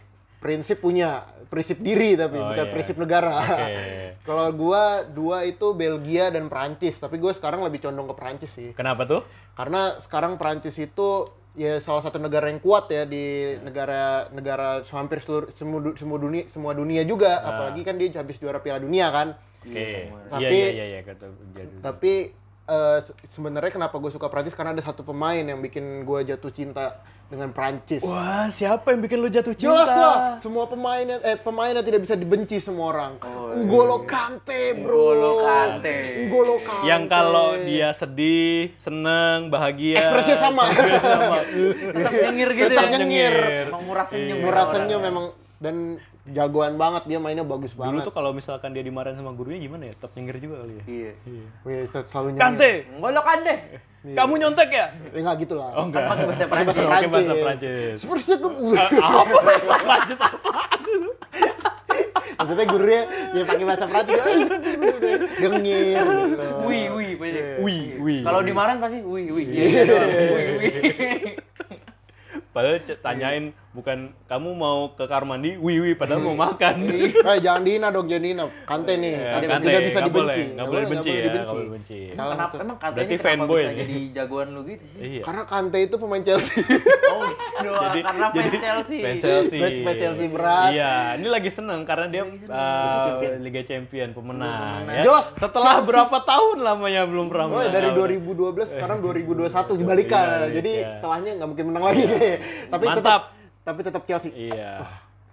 Prinsip 0.41 0.81
punya, 0.81 1.21
prinsip 1.53 1.77
diri 1.77 2.17
tapi 2.17 2.41
Oh, 2.41 2.49
bukan 2.49 2.65
iya. 2.65 2.73
prinsip 2.73 2.95
negara. 2.97 3.33
Oke. 3.41 3.75
Kalau 4.27 4.47
gua 4.53 5.01
dua 5.01 5.49
itu 5.49 5.73
Belgia 5.73 6.29
dan 6.29 6.45
Prancis, 6.45 6.97
tapi 7.01 7.17
gue 7.17 7.33
sekarang 7.33 7.65
lebih 7.65 7.81
condong 7.81 8.09
ke 8.09 8.15
Prancis 8.17 8.51
sih. 8.53 8.69
Kenapa 8.77 9.05
tuh? 9.05 9.21
Karena 9.57 9.97
sekarang 9.97 10.37
Prancis 10.37 10.77
itu 10.77 11.25
ya 11.51 11.83
salah 11.83 11.99
satu 11.99 12.15
negara 12.15 12.47
yang 12.47 12.63
kuat 12.63 12.87
ya 12.87 13.03
di 13.03 13.55
negara 13.59 14.31
negara 14.31 14.81
hampir 14.87 15.19
seluruh 15.19 15.51
semua, 15.51 15.91
semua 15.99 16.17
dunia 16.17 16.43
semua 16.47 16.71
dunia 16.71 17.03
juga, 17.03 17.43
apalagi 17.43 17.83
kan 17.83 17.99
dia 17.99 18.07
habis 18.15 18.39
juara 18.39 18.63
Piala 18.63 18.79
Dunia 18.79 19.11
kan. 19.11 19.27
Oke. 19.61 19.77
Iya, 19.77 20.25
Tapi- 20.31 20.57
iya, 20.57 20.69
iya, 20.73 20.85
iya, 20.97 20.99
kata 21.05 21.25
jadi. 21.53 21.75
Tapi 21.85 22.13
eh, 22.71 22.99
se- 23.03 23.15
sebenarnya 23.29 23.69
kenapa 23.69 23.99
gue 23.99 24.07
suka 24.07 24.25
Prancis 24.25 24.55
karena 24.55 24.71
ada 24.71 24.79
satu 24.79 25.03
pemain 25.03 25.43
yang 25.43 25.59
bikin 25.59 25.83
gue 26.01 26.19
jatuh 26.25 26.47
cinta 26.49 27.03
dengan 27.27 27.51
Prancis. 27.51 28.03
Wah, 28.03 28.47
siapa 28.47 28.91
yang 28.91 28.99
bikin 28.99 29.17
lu 29.17 29.27
jatuh 29.27 29.51
cinta? 29.51 29.71
Jelas 29.71 29.87
lah, 29.89 30.15
semua 30.35 30.67
pemainnya 30.67 31.15
eh 31.21 31.35
pemainnya 31.35 31.79
tidak 31.79 32.03
bisa 32.03 32.15
dibenci 32.15 32.59
semua 32.59 32.91
orang. 32.91 33.11
Oh, 33.23 33.55
N'Golo 33.55 34.03
Kante, 34.03 34.75
bro. 34.75 34.91
N'Golo 35.15 35.31
Kante. 35.41 35.95
N'Golo 36.27 36.55
Kante. 36.59 36.83
Yang 36.83 37.03
kalau 37.07 37.47
dia 37.55 37.89
sedih, 37.91 38.75
seneng, 38.75 39.47
bahagia. 39.47 40.03
Ekspresinya 40.03 40.39
sama. 40.41 40.63
ekspresinya 40.67 40.99
sama. 41.23 41.37
Tetap 41.87 42.11
nyengir 42.19 42.49
gitu 42.51 42.67
Tetap 42.67 42.83
ya. 42.83 42.91
nyengir. 42.91 43.35
Emang 43.71 43.83
murah 43.83 44.03
senyum. 44.03 44.27
Iya. 44.27 44.35
ya 44.35 44.43
Murah 44.43 44.65
senyum 44.67 45.01
memang 45.01 45.25
dan 45.61 45.75
jagoan 46.29 46.77
banget 46.77 47.09
dia 47.09 47.17
mainnya 47.17 47.41
bagus 47.41 47.73
Dulu 47.73 47.81
banget. 47.81 48.05
tuh 48.05 48.13
kalau 48.13 48.29
misalkan 48.29 48.77
dia 48.77 48.85
dimarahin 48.85 49.17
sama 49.17 49.33
gurunya 49.33 49.57
gimana 49.57 49.89
ya? 49.89 49.93
Tetap 49.97 50.13
nyengir 50.13 50.37
juga 50.37 50.55
kali 50.61 50.73
ya. 50.77 50.83
Iya. 50.85 51.11
Iya. 51.25 51.45
Wih, 51.65 51.77
selalu 51.89 52.27
nyanyi. 52.37 52.41
Kante, 52.45 52.71
N'Golo 52.93 53.21
Kante. 53.25 53.55
kamu 54.01 54.33
nyontek 54.37 54.69
ya? 54.69 54.85
Ya 55.13 55.19
enggak 55.21 55.35
gitu 55.45 55.53
lah. 55.57 55.69
Oh 55.77 55.85
enggak. 55.89 56.05
Pakai 56.05 56.25
bahasa 56.25 56.45
Prancis. 56.45 56.77
Pakai 56.85 57.09
bahasa 57.09 57.33
Prancis. 57.33 57.95
Seperti 58.01 58.31
itu. 58.37 58.49
apa 59.01 59.37
bahasa 59.41 59.73
Prancis 59.81 60.19
apa? 60.21 60.51
Maksudnya 62.41 62.65
gurunya 62.65 63.01
ya 63.37 63.43
pakai 63.45 63.65
bahasa 63.65 63.85
Prancis. 63.89 64.17
Eh, 64.21 65.17
Dengir 65.41 66.05
gitu. 66.05 66.45
Wih, 66.65 66.85
wih, 66.93 67.11
banyak. 67.17 67.43
Wih, 67.61 67.83
wih. 68.01 68.19
Kalau 68.25 68.39
dimarahin 68.45 68.77
pasti 68.77 69.01
wih, 69.01 69.25
wih. 69.29 69.45
Iya, 69.49 69.81
doang. 69.89 70.09
Wih, 70.09 70.45
wih. 70.57 70.73
Padahal 72.51 72.83
tanyain 72.83 73.55
bukan 73.71 73.97
kamu 74.25 74.49
mau 74.51 74.91
ke 74.91 75.05
kamar 75.05 75.23
mandi, 75.25 75.55
wih 75.55 75.79
wih, 75.79 75.93
padahal 75.93 76.19
mau 76.21 76.35
makan. 76.35 76.91
Eh 76.91 77.39
jangan 77.39 77.61
dihina 77.61 77.87
dong, 77.87 78.03
jangan 78.05 78.19
dihina. 78.21 78.43
Kante 78.61 78.93
nih, 78.93 79.13
Ya, 79.13 79.31
Kante 79.33 79.47
Kante, 79.47 79.63
tidak 79.65 79.81
bisa 79.81 79.97
nggak 79.97 80.05
dibenci. 80.05 80.19
boleh, 80.21 80.43
nggak 80.51 80.67
boleh 80.67 80.81
dibenci 80.81 81.09
ya, 81.09 81.21
nggak 81.23 81.47
boleh 81.47 81.65
dibenci. 81.65 81.99
Salah 82.11 82.35
Kenapa 82.35 82.55
emang 82.57 82.77
katanya 82.77 82.95
Berarti 82.97 83.15
kenapa 83.15 83.27
fanboy 83.31 83.61
bisa 83.61 83.71
nih. 83.71 83.77
jadi 83.79 83.97
jagoan 84.13 84.47
lu 84.49 84.61
gitu 84.65 84.85
sih? 84.85 84.99
Iya. 85.01 85.21
Karena 85.23 85.43
Kante 85.45 85.77
itu 85.79 85.95
pemain 85.97 86.21
Chelsea. 86.21 86.59
Oh. 87.07 87.29
Jadi 87.61 87.99
karena 88.01 88.25
fans 88.25 88.35
jadi 88.35 88.49
Chelsea. 88.57 88.99
fans 88.99 89.21
Chelsea. 89.21 89.59
Fans- 89.59 89.81
fans 89.83 89.97
Chelsea 89.99 90.27
berat. 90.27 90.69
Iya, 90.71 90.91
ini 91.15 91.27
lagi 91.29 91.49
seneng 91.49 91.79
karena 91.83 92.05
dia 92.07 92.23
Lagi 92.23 92.41
seneng. 92.41 92.57
uh, 92.57 93.03
Champion. 93.05 93.31
Liga 93.39 93.61
Champion 93.61 94.09
pemenang. 94.11 94.81
Ya. 94.83 95.03
Jelas. 95.03 95.25
Setelah 95.31 95.75
berapa 95.79 96.17
tahun 96.21 96.57
lamanya 96.59 97.01
belum 97.05 97.25
pernah 97.27 97.45
Oh, 97.47 97.61
menang. 97.61 97.69
dari 97.69 97.89
2012 97.93 98.25
sekarang 98.67 98.97
2021 98.99 99.45
dibalikan. 99.77 100.25
Iya, 100.25 100.47
Jadi 100.51 100.71
iya. 100.73 100.89
setelahnya 100.91 101.31
nggak 101.37 101.47
mungkin 101.47 101.65
menang 101.67 101.83
lagi. 101.85 102.03
tapi 102.73 102.83
Mantap. 102.83 102.97
tetap 102.99 103.21
tapi 103.61 103.79
tetap 103.85 104.03
Chelsea. 104.05 104.31
Iya. 104.33 104.85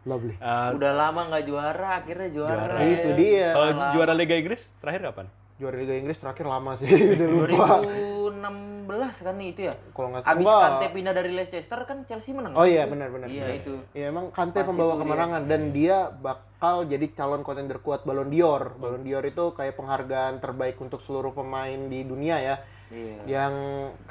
Lovely. 0.07 0.35
Uh, 0.41 0.79
Udah 0.79 0.93
lama 0.97 1.21
nggak 1.29 1.45
juara, 1.45 1.89
akhirnya 2.01 2.29
juara. 2.33 2.65
Juara. 2.65 2.79
Itu 2.87 3.09
dia. 3.19 3.49
Kalau 3.53 3.69
juara 3.93 4.13
Liga 4.17 4.35
Inggris 4.39 4.73
terakhir 4.81 5.13
kapan? 5.13 5.27
Juara 5.59 5.75
Liga 5.75 5.95
Inggris 5.99 6.23
terakhir 6.23 6.47
lama 6.47 6.79
sih, 6.79 6.87
udah 7.19 7.29
lupa. 7.51 7.83
2016 7.83 9.27
kan 9.27 9.37
itu 9.43 9.61
ya. 9.67 9.75
Kalau 9.91 10.09
nggak 10.15 10.23
Abis 10.23 10.47
salah. 10.47 10.63
Kante 10.71 10.87
pindah 10.95 11.13
dari 11.19 11.31
Leicester 11.35 11.81
kan 11.83 11.99
Chelsea 12.07 12.31
menang. 12.31 12.55
Oh 12.55 12.63
iya 12.63 12.87
benar 12.87 13.11
benar. 13.11 13.27
Iya, 13.27 13.43
benar. 13.43 13.59
itu. 13.59 13.75
Iya 13.91 14.07
emang 14.15 14.31
Kante 14.31 14.63
pembawa 14.63 14.95
dia. 14.95 15.01
kemenangan 15.03 15.43
dan 15.51 15.63
dia 15.75 16.15
bakal 16.15 16.87
jadi 16.87 17.07
calon 17.11 17.43
kontender 17.43 17.83
kuat 17.83 18.07
Ballon 18.07 18.31
d'Or. 18.31 18.79
Ballon 18.79 19.03
d'Or 19.03 19.25
itu 19.27 19.45
kayak 19.59 19.75
penghargaan 19.75 20.39
terbaik 20.39 20.79
untuk 20.79 21.03
seluruh 21.03 21.35
pemain 21.35 21.91
di 21.91 22.07
dunia 22.07 22.39
ya. 22.39 22.57
Iya. 22.95 23.19
Yang 23.27 23.55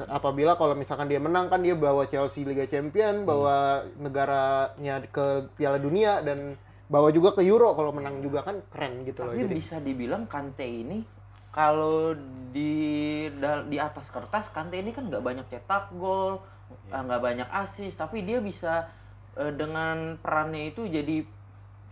apabila 0.05 0.59
kalau 0.59 0.75
misalkan 0.75 1.07
dia 1.07 1.23
menang 1.23 1.47
kan 1.47 1.63
dia 1.63 1.73
bawa 1.73 2.05
Chelsea 2.11 2.43
Liga 2.43 2.67
Champion, 2.67 3.23
bawa 3.23 3.87
negaranya 3.97 4.99
ke 5.09 5.47
Piala 5.55 5.79
Dunia 5.79 6.19
dan 6.21 6.59
bawa 6.91 7.11
juga 7.15 7.35
ke 7.35 7.41
Euro 7.47 7.71
kalau 7.73 7.95
menang 7.95 8.19
juga 8.19 8.43
kan 8.43 8.59
keren 8.67 9.07
gitu 9.07 9.23
loh. 9.23 9.31
Tapi 9.31 9.47
bisa 9.47 9.79
dibilang 9.79 10.27
Kante 10.27 10.67
ini 10.67 11.16
kalau 11.57 12.13
di 12.53 13.25
di 13.65 13.77
atas 13.81 14.05
kertas 14.13 14.45
Kante 14.53 14.77
ini 14.77 14.93
kan 14.93 15.09
nggak 15.09 15.25
banyak 15.25 15.45
cetak 15.49 15.89
gol, 15.97 16.37
Iya. 16.85 16.93
eh, 16.93 17.01
nggak 17.01 17.21
banyak 17.23 17.49
assist, 17.49 17.97
tapi 17.97 18.21
dia 18.21 18.37
bisa 18.37 18.85
eh, 19.33 19.49
dengan 19.49 20.21
perannya 20.21 20.69
itu 20.69 20.85
jadi 20.85 21.25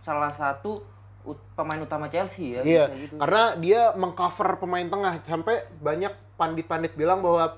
salah 0.06 0.30
satu 0.30 0.86
ut- 1.26 1.42
pemain 1.58 1.82
utama 1.82 2.06
Chelsea 2.06 2.54
ya. 2.54 2.62
Iya, 2.62 2.84
gitu. 2.94 3.18
karena 3.18 3.58
dia 3.58 3.80
mengcover 3.98 4.62
pemain 4.62 4.86
tengah 4.86 5.18
sampai 5.26 5.66
banyak 5.82 6.14
pandit-pandit 6.38 6.94
bilang 6.94 7.18
bahwa 7.18 7.50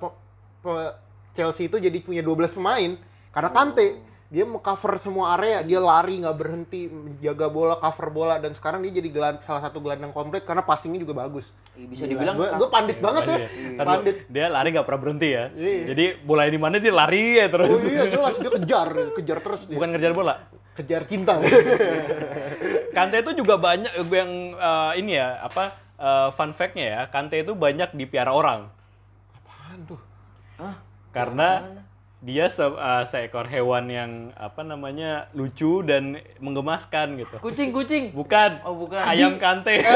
Chelsea 1.37 1.69
itu 1.69 1.77
jadi 1.77 1.99
punya 2.01 2.23
12 2.25 2.57
pemain 2.57 2.97
karena 3.31 3.51
Kante 3.53 4.01
dia 4.29 4.45
mengcover 4.45 5.01
semua 5.01 5.41
area, 5.41 5.65
dia 5.65 5.81
lari 5.81 6.21
nggak 6.21 6.37
berhenti, 6.37 6.85
menjaga 6.85 7.49
bola, 7.49 7.81
cover 7.81 8.13
bola 8.13 8.37
dan 8.37 8.53
sekarang 8.53 8.85
dia 8.85 9.01
jadi 9.01 9.09
gelan, 9.09 9.35
salah 9.49 9.65
satu 9.65 9.81
gelandang 9.81 10.13
komplit 10.13 10.45
karena 10.45 10.61
passingnya 10.61 11.01
juga 11.01 11.25
bagus. 11.25 11.49
bisa 11.79 12.05
dibilang 12.11 12.35
gue 12.35 12.51
gue 12.59 12.69
pandit 12.75 12.99
banget 12.99 13.23
ya, 13.25 13.39
Ntar 13.79 13.85
dulu, 13.87 13.93
pandit. 13.95 14.17
Dia 14.29 14.47
lari 14.51 14.69
nggak 14.75 14.85
pernah 14.85 15.01
berhenti 15.01 15.29
ya. 15.33 15.45
Iya. 15.55 15.85
Jadi 15.95 16.05
bola 16.27 16.43
di 16.45 16.61
mana 16.61 16.77
dia 16.83 16.91
lari 16.93 17.39
ya 17.39 17.47
Oh 17.47 17.51
terus. 17.55 17.81
iya 17.87 18.05
jelas 18.11 18.35
dia 18.37 18.51
kejar, 18.51 18.89
kejar 19.17 19.39
terus 19.41 19.61
dia. 19.65 19.77
Bukan 19.81 19.89
ngejar 19.97 20.13
bola. 20.13 20.35
kejar 20.77 21.03
cinta. 21.09 21.39
Kante 22.99 23.17
itu 23.23 23.33
juga 23.35 23.55
banyak 23.57 23.95
yang 24.11 24.31
eh, 24.59 24.93
ini 25.01 25.17
ya 25.17 25.39
apa 25.41 25.73
eh, 25.97 26.29
fun 26.35 26.51
fact-nya 26.53 26.85
ya. 26.85 27.01
Kante 27.09 27.41
itu 27.41 27.55
banyak 27.57 27.95
dipiara 27.95 28.35
orang 28.35 28.69
Apaan 29.33 29.79
tuh? 29.89 30.01
Hah? 30.61 30.77
karena? 31.15 31.49
Dia 32.19 32.51
se- 32.51 32.67
eh, 32.67 33.05
seekor 33.05 33.47
hewan 33.47 33.87
yang 33.87 34.11
apa 34.35 34.63
namanya 34.63 35.31
lucu 35.33 35.87
dan 35.87 36.19
menggemaskan 36.39 37.15
gitu. 37.17 37.39
Kucing, 37.39 37.71
kucing. 37.71 38.11
Bukan. 38.11 38.59
Oh, 38.67 38.75
bukan. 38.75 38.99
Ayam 39.01 39.39
kante. 39.39 39.79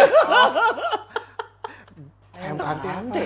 Ayam 2.32 2.58
Kante 2.58 2.88
apa? 2.90 3.22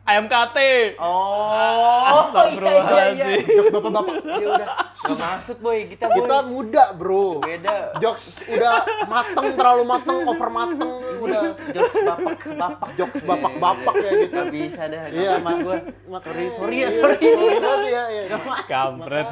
Ayam 0.00 0.26
kate. 0.26 0.96
Oh, 0.98 2.24
Astagfirullahaladzim. 2.26 3.14
iya, 3.14 3.26
iya, 3.30 3.46
iya. 3.46 3.62
Bapak-bapak. 3.70 4.14
Ya 4.26 4.46
udah, 4.48 4.68
nggak 4.96 5.18
masuk 5.22 5.56
boy, 5.60 5.78
kita 5.86 6.04
boy. 6.08 6.16
Kita 6.18 6.36
muda, 6.42 6.84
Bro. 6.98 7.26
beda. 7.38 7.94
Jokes 8.02 8.42
udah 8.44 8.74
mateng, 9.06 9.46
terlalu 9.54 9.82
mateng, 9.86 10.18
over 10.24 10.50
mateng, 10.50 10.90
udah 11.20 11.42
Jokes 11.70 11.94
bapak 12.02 12.36
bapak. 12.50 12.88
jokes 12.96 13.20
bapak-bapak 13.22 13.94
ya 13.96 14.10
gitu. 14.18 14.34
Gak 14.34 14.46
bisa 14.50 14.82
dah. 14.84 15.02
nggak 15.04 15.14
Iya, 15.14 15.32
mak 15.38 15.54
gua. 15.62 15.76
mak- 16.10 16.24
Sorry, 16.26 16.46
sorry 16.50 16.74
ya, 16.74 16.80
iya, 16.80 16.88
sorry. 16.90 17.16
banget 17.60 17.80
ya, 17.86 18.02
iya. 18.10 18.22
Kampret. 18.66 19.28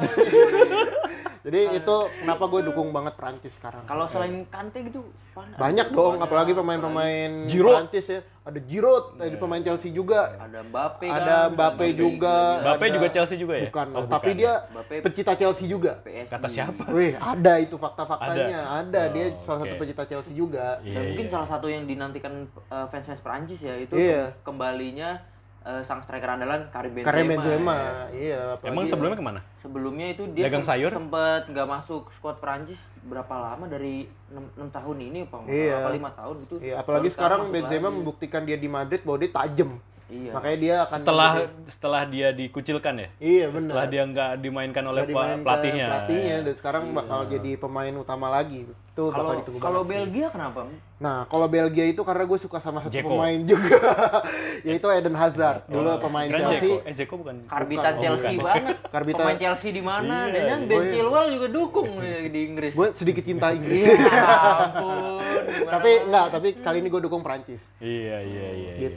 Jadi 1.39 1.59
itu 1.73 1.95
kenapa 2.19 2.43
gue 2.45 2.61
dukung 2.67 2.91
banget 2.91 3.15
Prancis 3.15 3.55
sekarang. 3.55 3.87
Kalau 3.87 4.05
selain 4.05 4.43
Kante 4.45 4.83
gitu, 4.83 5.07
mana? 5.31 5.55
banyak 5.55 5.87
dong, 5.89 6.19
apalagi 6.19 6.51
pemain-pemain 6.51 7.47
Giroud. 7.47 7.87
Prancis 7.87 8.05
ya. 8.05 8.19
Ada 8.43 8.59
Giroud, 8.59 9.05
ada 9.15 9.37
pemain 9.37 9.61
Chelsea 9.61 9.89
juga. 9.89 10.35
Ada 10.35 10.59
Mbappe 10.65 11.07
kan. 11.07 11.15
Ada 11.15 11.35
Mbappe 11.47 11.85
juga. 11.93 12.35
Ada- 12.65 12.91
juga 12.91 13.07
Chelsea 13.07 13.37
juga 13.37 13.53
ya? 13.55 13.69
Bukan, 13.69 13.87
Oh, 13.93 14.03
tapi 14.03 14.33
bukan 14.33 14.41
dia 14.41 14.53
Mbappe 14.67 14.95
pecinta 14.99 15.33
Chelsea 15.33 15.65
juga. 15.65 15.91
PSG. 16.01 16.31
Kata 16.33 16.47
siapa? 16.49 16.83
Wih, 16.91 17.13
ada 17.13 17.53
itu 17.55 17.75
fakta-faktanya. 17.77 18.59
Ada? 18.59 18.83
Ada, 18.83 19.01
dia 19.15 19.25
Oh, 19.29 19.43
salah 19.45 19.59
satu 19.63 19.75
pecinta 19.77 20.03
Chelsea 20.03 20.33
juga. 20.33 20.81
Dan 20.81 20.91
Iya, 20.91 20.99
mungkin 21.07 21.25
iya. 21.25 21.31
salah 21.31 21.47
satu 21.47 21.67
yang 21.69 21.83
dinantikan 21.85 22.33
uh, 22.67 22.85
fans-fans 22.89 23.21
Perancis 23.21 23.61
ya 23.61 23.79
itu 23.79 23.95
Iya. 23.95 24.35
kembalinya 24.43 25.23
uh, 25.61 25.81
sang 25.81 25.99
striker 25.99 26.29
andalan 26.29 26.67
Karim 26.69 26.91
Benzema. 26.93 27.07
Karim 27.07 27.25
Benzema, 27.27 27.75
ya. 27.75 27.91
iya. 28.11 28.39
apalagi- 28.53 28.69
Emang 28.69 28.83
sebelumnya 28.85 29.17
ke 29.17 29.25
mana? 29.25 29.39
Sebelumnya 29.57 30.07
itu 30.09 30.23
dia 30.29 30.43
Dagang 30.45 30.63
sayur? 30.63 30.89
sempet 30.89 31.41
nggak 31.45 31.67
masuk 31.67 32.07
skuad 32.15 32.37
Perancis 32.37 32.79
berapa 33.01 33.29
lama 33.29 33.65
dari 33.65 34.07
6, 34.29 34.39
tahun 34.69 34.97
ini 35.01 35.19
apa 35.25 35.37
Iya. 35.45 35.75
apa 35.77 35.89
5 35.91 36.09
tahun 36.13 36.35
gitu. 36.41 36.55
Iya, 36.59 36.75
apalagi 36.77 37.09
sekarang 37.09 37.49
Benzema 37.49 37.87
lagi. 37.87 37.95
membuktikan 37.95 38.41
dia 38.43 38.55
di 38.55 38.67
Madrid 38.67 39.01
bahwa 39.01 39.17
dia 39.17 39.31
tajam. 39.33 39.69
Iya. 40.09 40.31
Makanya 40.33 40.57
dia 40.57 40.75
akan 40.81 40.97
Setelah 40.97 41.29
menjadi- 41.31 41.53
setelah 41.69 42.01
dia 42.03 42.27
dikucilkan 42.31 42.93
ya? 42.95 43.07
Iya, 43.19 43.45
benar. 43.47 43.61
Setelah 43.61 43.85
dia 43.85 44.03
nggak 44.03 44.31
dimainkan 44.39 44.83
oleh 44.83 44.99
Nggak 44.99 45.11
dimainkan 45.11 45.39
pelatihnya. 45.39 45.85
pelatihnya 45.87 46.37
dan 46.41 46.53
sekarang 46.55 46.83
Iya. 46.83 46.95
bakal 46.95 47.19
jadi 47.27 47.51
pemain 47.55 47.93
utama 47.95 48.27
lagi. 48.27 48.59
Itu 48.65 49.03
bakal 49.05 49.15
Kalau 49.15 49.31
ditunggu 49.37 49.59
kalau 49.59 49.79
banget 49.79 49.85
sih. 49.85 49.93
Belgia 50.03 50.27
kenapa? 50.29 50.59
Nah, 50.99 51.17
kalau 51.25 51.47
Belgia 51.47 51.85
itu 51.85 52.01
karena 52.01 52.23
gue 52.25 52.35
suka 52.37 52.57
sama 52.57 52.81
satu 52.81 52.91
Dzeko. 52.91 53.07
pemain 53.07 53.39
juga, 53.39 53.79
yaitu 54.67 54.87
Eden 54.89 55.13
Hazard. 55.13 55.63
Dulu 55.65 55.87
Oh, 55.87 55.97
pemain 55.99 56.27
Chelsea. 56.27 56.59
Zeko. 56.59 56.75
Eh 56.83 56.93
Zeko 56.93 57.13
bukan. 57.15 57.35
Karbitan 57.45 57.79
Bukan, 57.85 58.01
Chelsea 58.01 58.33
bukan. 58.33 58.43
banget. 58.49 58.75
Karbitan- 58.95 59.23
Pemain 59.23 59.39
Chelsea 59.39 59.69
di 59.69 59.79
mana? 59.81 60.15
Iya, 60.25 60.33
Dan 60.43 60.59
iya. 60.59 60.67
Ben 60.67 60.75
Oh, 60.75 60.81
iya. 60.81 60.91
Chilwell 60.91 61.27
juga 61.31 61.47
dukung 61.49 61.89
di 62.01 62.39
Inggris. 62.43 62.73
Gue 62.73 62.87
sedikit 62.91 63.23
cinta 63.23 63.53
Inggris. 63.53 63.85
Iya, 63.85 63.93
ampun. 64.65 65.21
gimana 65.49 65.71
tapi 65.71 65.91
mau? 65.93 66.03
enggak, 66.03 66.25
tapi 66.29 66.47
kali 66.59 66.77
ini 66.79 66.89
gue 66.89 67.01
dukung 67.01 67.21
Prancis. 67.21 67.61
Iya, 67.79 68.17
iya, 68.19 68.47
iya. 68.51 68.73
iya. 68.75 68.89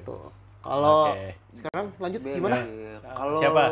Kalau 0.62 1.10
Oke. 1.10 1.34
sekarang 1.52 1.86
lanjut 1.98 2.20
Belgia. 2.22 2.38
gimana? 2.38 2.58
Kalau 3.02 3.38
Siapa? 3.42 3.62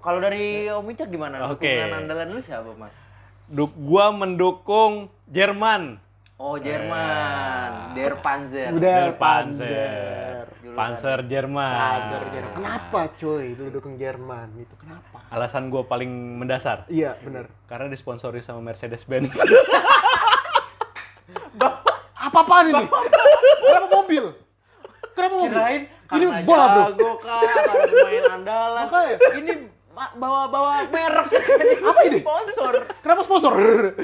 Kalau 0.00 0.18
dari 0.18 0.66
Om 0.66 0.88
Ica 0.90 1.04
gimana? 1.06 1.36
Oke. 1.52 1.68
Dukungan 1.68 1.92
andalan 1.94 2.26
lu 2.32 2.40
siapa, 2.42 2.70
Mas? 2.74 2.92
Du- 3.46 3.76
gua 3.76 4.08
mendukung 4.10 5.12
Jerman. 5.28 6.00
Oh, 6.34 6.58
Jerman. 6.58 7.94
Der 7.94 8.18
Panzer. 8.18 8.74
Der 8.74 9.14
Panzer. 9.14 10.50
Panzer. 10.74 11.18
Jerman. 11.30 11.76
Panzer 11.78 12.22
Jerman. 12.34 12.54
Kenapa 12.58 13.00
coy 13.14 13.54
lu 13.54 13.70
dukung 13.70 13.94
Jerman? 13.94 14.48
Itu 14.58 14.74
kenapa? 14.74 15.22
Alasan 15.30 15.70
gua 15.70 15.86
paling 15.86 16.10
mendasar. 16.10 16.88
Iya, 16.90 17.14
benar. 17.22 17.46
Karena 17.70 17.86
disponsori 17.86 18.42
sama 18.42 18.58
Mercedes-Benz. 18.64 19.30
Apa-apaan 22.24 22.66
ini? 22.66 22.84
Kenapa 23.62 23.86
mobil? 23.92 24.24
Kenapa 25.14 25.34
mobil? 25.36 25.54
Kirain 25.54 25.82
Ini 26.04 26.26
bola, 26.44 26.64
Bro. 26.68 26.82
jago 26.84 27.10
kah, 27.18 27.40
pemain 27.80 28.24
andalan. 28.30 28.84
Makanya. 28.84 29.16
Ini 29.34 29.52
bawa-bawa 29.94 30.72
merek. 30.86 31.26
Apa 31.88 32.00
ini? 32.04 32.18
Sponsor. 32.20 32.74
Kenapa 32.98 33.20
sponsor? 33.22 33.52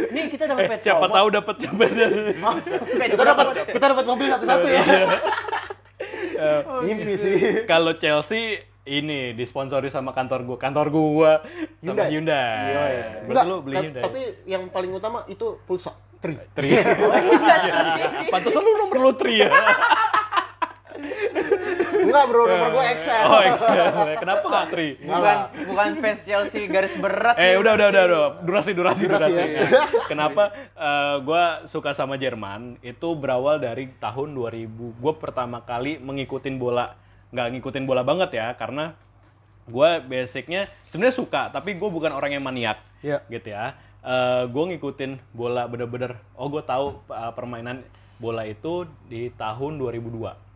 Nih 0.08 0.24
kita 0.28 0.46
dapat 0.46 0.62
Eh, 0.62 0.68
pet 0.70 0.78
siapa 0.80 1.04
promo. 1.04 1.14
tahu 1.14 1.26
dapat 1.32 1.54
siapa 1.56 1.82
Oh, 2.40 2.54
kita 2.96 3.22
dapat 3.26 3.44
kita 3.68 3.86
dapat 3.88 4.04
mobil 4.04 4.26
satu-satu 4.28 4.66
ya. 4.66 4.82
Eh, 6.40 6.60
Mimpi 6.82 7.14
sih. 7.14 7.36
Kalau 7.66 7.92
Chelsea 7.92 8.56
ini 8.82 9.36
disponsori 9.36 9.86
sama 9.86 10.10
kantor 10.10 10.40
gua, 10.42 10.56
kantor 10.56 10.86
gua 10.88 11.32
sama 11.76 12.08
Hyundai. 12.08 12.08
Hyundai. 12.08 12.64
Iya, 12.64 13.28
Enggak, 13.28 13.44
lu 13.44 13.56
beli 13.60 13.76
Hyundai. 13.76 14.02
tapi 14.02 14.20
yang 14.46 14.62
paling 14.66 14.88
utama 14.90 15.28
itu 15.28 15.60
pulsa. 15.62 15.92
Tri. 16.16 16.40
Tri. 16.50 16.80
Pantesan 18.32 18.60
lu 18.60 18.72
nomor 18.74 18.96
lu 18.98 19.12
Tri 19.12 19.36
ya. 19.38 19.52
Enggak 22.00 22.24
bro, 22.26 22.42
nomor 22.44 22.68
gue 22.72 22.84
XL. 22.96 23.24
Oh, 23.26 23.40
XL. 23.44 23.86
Kenapa 24.16 24.44
nggak 24.44 24.66
Tri? 24.70 24.88
Bukan 25.00 25.36
bukan 25.66 25.88
fans 25.98 26.20
Chelsea 26.22 26.62
garis 26.66 26.94
berat. 26.96 27.36
Eh 27.36 27.54
udah 27.54 27.72
udah 27.74 27.86
udah 27.88 28.02
udah 28.04 28.20
durasi 28.42 28.72
durasi 28.72 29.04
Durasi, 29.06 29.30
durasi. 29.30 29.40
ya. 29.46 29.68
Kenapa 30.10 30.42
eh, 30.72 31.16
gua 31.22 31.44
suka 31.64 31.92
sama 31.92 32.16
Jerman? 32.16 32.80
Itu 32.80 33.14
berawal 33.14 33.60
dari 33.60 33.90
tahun 33.96 34.32
2000. 34.32 34.66
Gue 34.96 35.12
pertama 35.16 35.60
kali 35.60 35.96
mengikutin 35.96 36.56
bola, 36.56 36.96
nggak 37.30 37.46
ngikutin 37.56 37.84
bola 37.84 38.02
banget 38.02 38.30
ya, 38.34 38.52
karena 38.54 38.96
gua 39.66 40.00
basicnya 40.00 40.66
sebenarnya 40.88 41.14
suka, 41.14 41.42
tapi 41.48 41.76
gue 41.76 41.86
bukan 41.86 42.10
orang 42.10 42.34
yang 42.34 42.42
maniak, 42.42 42.82
Iya. 43.00 43.22
gitu 43.28 43.54
ya. 43.54 43.76
Eh 44.00 44.42
gue 44.48 44.64
ngikutin 44.74 45.20
bola 45.30 45.68
bener-bener. 45.68 46.16
Oh 46.34 46.48
gue 46.48 46.62
tahu 46.64 46.98
eh, 47.06 47.32
permainan 47.32 47.84
bola 48.16 48.44
itu 48.44 48.84
di 49.06 49.32
tahun 49.32 49.78
2002. 49.78 50.49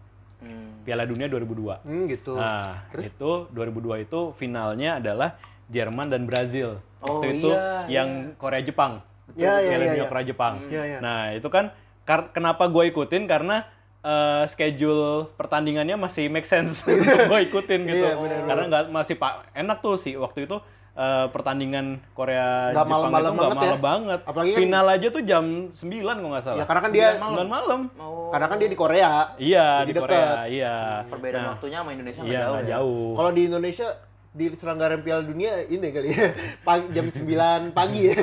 Hmm. 0.45 0.85
Piala 0.85 1.09
Dunia 1.09 1.27
2002. 1.27 1.81
Hmm 1.89 2.05
gitu. 2.05 2.37
Nah, 2.37 2.85
itu 3.01 3.31
2002 3.49 4.05
itu 4.05 4.21
finalnya 4.37 5.01
adalah 5.01 5.41
Jerman 5.73 6.13
dan 6.13 6.29
Brazil. 6.29 6.85
Oh, 7.01 7.21
Waktu 7.21 7.41
itu 7.41 7.51
iya, 7.51 8.01
yang 8.01 8.37
Korea 8.37 8.61
Jepang. 8.61 9.01
Iya, 9.33 9.65
iya, 9.65 9.73
Piala 9.73 9.81
iya, 9.81 9.89
Dunia 9.89 10.05
iya. 10.05 10.11
Korea 10.13 10.25
Jepang. 10.29 10.55
Iya, 10.69 10.83
iya. 10.85 10.99
Nah, 11.01 11.21
itu 11.33 11.49
kan 11.49 11.73
kar- 12.05 12.31
kenapa 12.37 12.69
gue 12.69 12.85
ikutin 12.93 13.25
karena 13.25 13.65
eh, 14.05 14.45
schedule 14.53 15.33
pertandingannya 15.41 15.97
masih 15.97 16.29
make 16.29 16.45
sense 16.45 16.85
untuk 16.89 17.33
gue 17.33 17.41
ikutin 17.49 17.81
gitu. 17.89 18.05
Iya, 18.05 18.21
benar, 18.21 18.39
karena 18.45 18.65
nggak 18.69 18.85
masih 18.93 19.17
pak 19.17 19.49
enak 19.57 19.81
tuh 19.81 19.97
sih 19.97 20.13
waktu 20.21 20.45
itu 20.45 20.61
eh, 20.95 21.27
pertandingan 21.29 21.87
Korea 22.13 22.71
Nggak 22.71 22.87
Jepang 22.87 22.91
malam-malam 23.11 23.27
itu 23.27 23.35
nggak 23.35 23.43
banget 23.45 23.57
ya. 23.57 23.67
malam 23.67 23.83
banget. 23.83 24.21
Apalagi 24.23 24.51
kan- 24.51 24.61
Final 24.61 24.87
aja 24.89 25.07
tuh 25.11 25.23
jam 25.23 25.45
9 25.69 25.75
kalau 26.15 26.31
nggak 26.31 26.45
salah. 26.45 26.59
Ya 26.59 26.65
karena 26.65 26.81
kan 26.81 26.91
dia 26.91 27.09
9 27.19 27.49
malam. 27.49 27.81
Mau 27.93 28.15
karena 28.31 28.47
kan 28.47 28.57
dia 28.57 28.69
di 28.69 28.79
Korea. 28.79 29.11
Iya, 29.37 29.67
di 29.83 29.93
deket. 29.93 30.03
Korea, 30.05 30.31
iya. 30.47 30.75
perbedaan 31.05 31.41
Nah, 31.41 31.51
waktunya 31.53 31.79
sama 31.79 31.91
Indonesia 31.91 32.21
Iya, 32.21 32.41
jauh. 32.41 32.55
ya? 32.55 32.63
jauh. 32.69 33.11
Kalau 33.15 33.31
di 33.31 33.43
Indonesia 33.45 33.89
di 34.35 34.51
selenggaran 34.51 35.01
Piala 35.01 35.23
Dunia 35.23 35.53
ini 35.65 35.89
kali 35.89 36.09
ya. 36.11 36.27
Pagi, 36.67 36.87
jam 36.91 37.07
9 37.09 37.71
pagi 37.71 38.01
ya. 38.05 38.15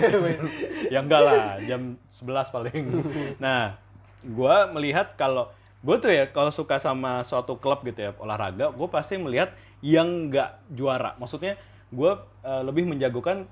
ya 0.94 1.00
enggak 1.00 1.22
lah, 1.22 1.44
jam 1.62 1.82
11 2.10 2.52
paling. 2.52 2.84
Nah, 3.40 3.80
gua 4.26 4.68
melihat 4.70 5.16
kalau 5.16 5.48
gue 5.82 5.96
tuh 5.98 6.08
ya 6.08 6.30
kalau 6.30 6.52
suka 6.52 6.78
sama 6.78 7.24
suatu 7.24 7.56
klub 7.56 7.82
gitu 7.82 8.00
ya 8.02 8.12
olahraga, 8.16 8.70
gue 8.70 8.88
pasti 8.88 9.16
melihat 9.16 9.50
yang 9.80 10.30
nggak 10.30 10.70
juara. 10.70 11.18
Maksudnya 11.18 11.58
gue 11.92 12.12
eh, 12.48 12.64
lebih 12.64 12.88
menjagokan 12.88 13.46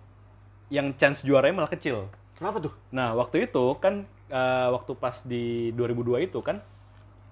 yang 0.71 0.95
chance 0.95 1.21
juaranya 1.21 1.63
malah 1.63 1.71
kecil. 1.71 2.07
Kenapa 2.39 2.63
tuh? 2.63 2.73
Nah, 2.95 3.11
waktu 3.19 3.51
itu 3.51 3.75
kan 3.83 4.07
eh, 4.31 4.67
waktu 4.71 4.91
pas 4.95 5.21
di 5.27 5.75
2002 5.75 6.27
itu 6.31 6.39
kan 6.39 6.63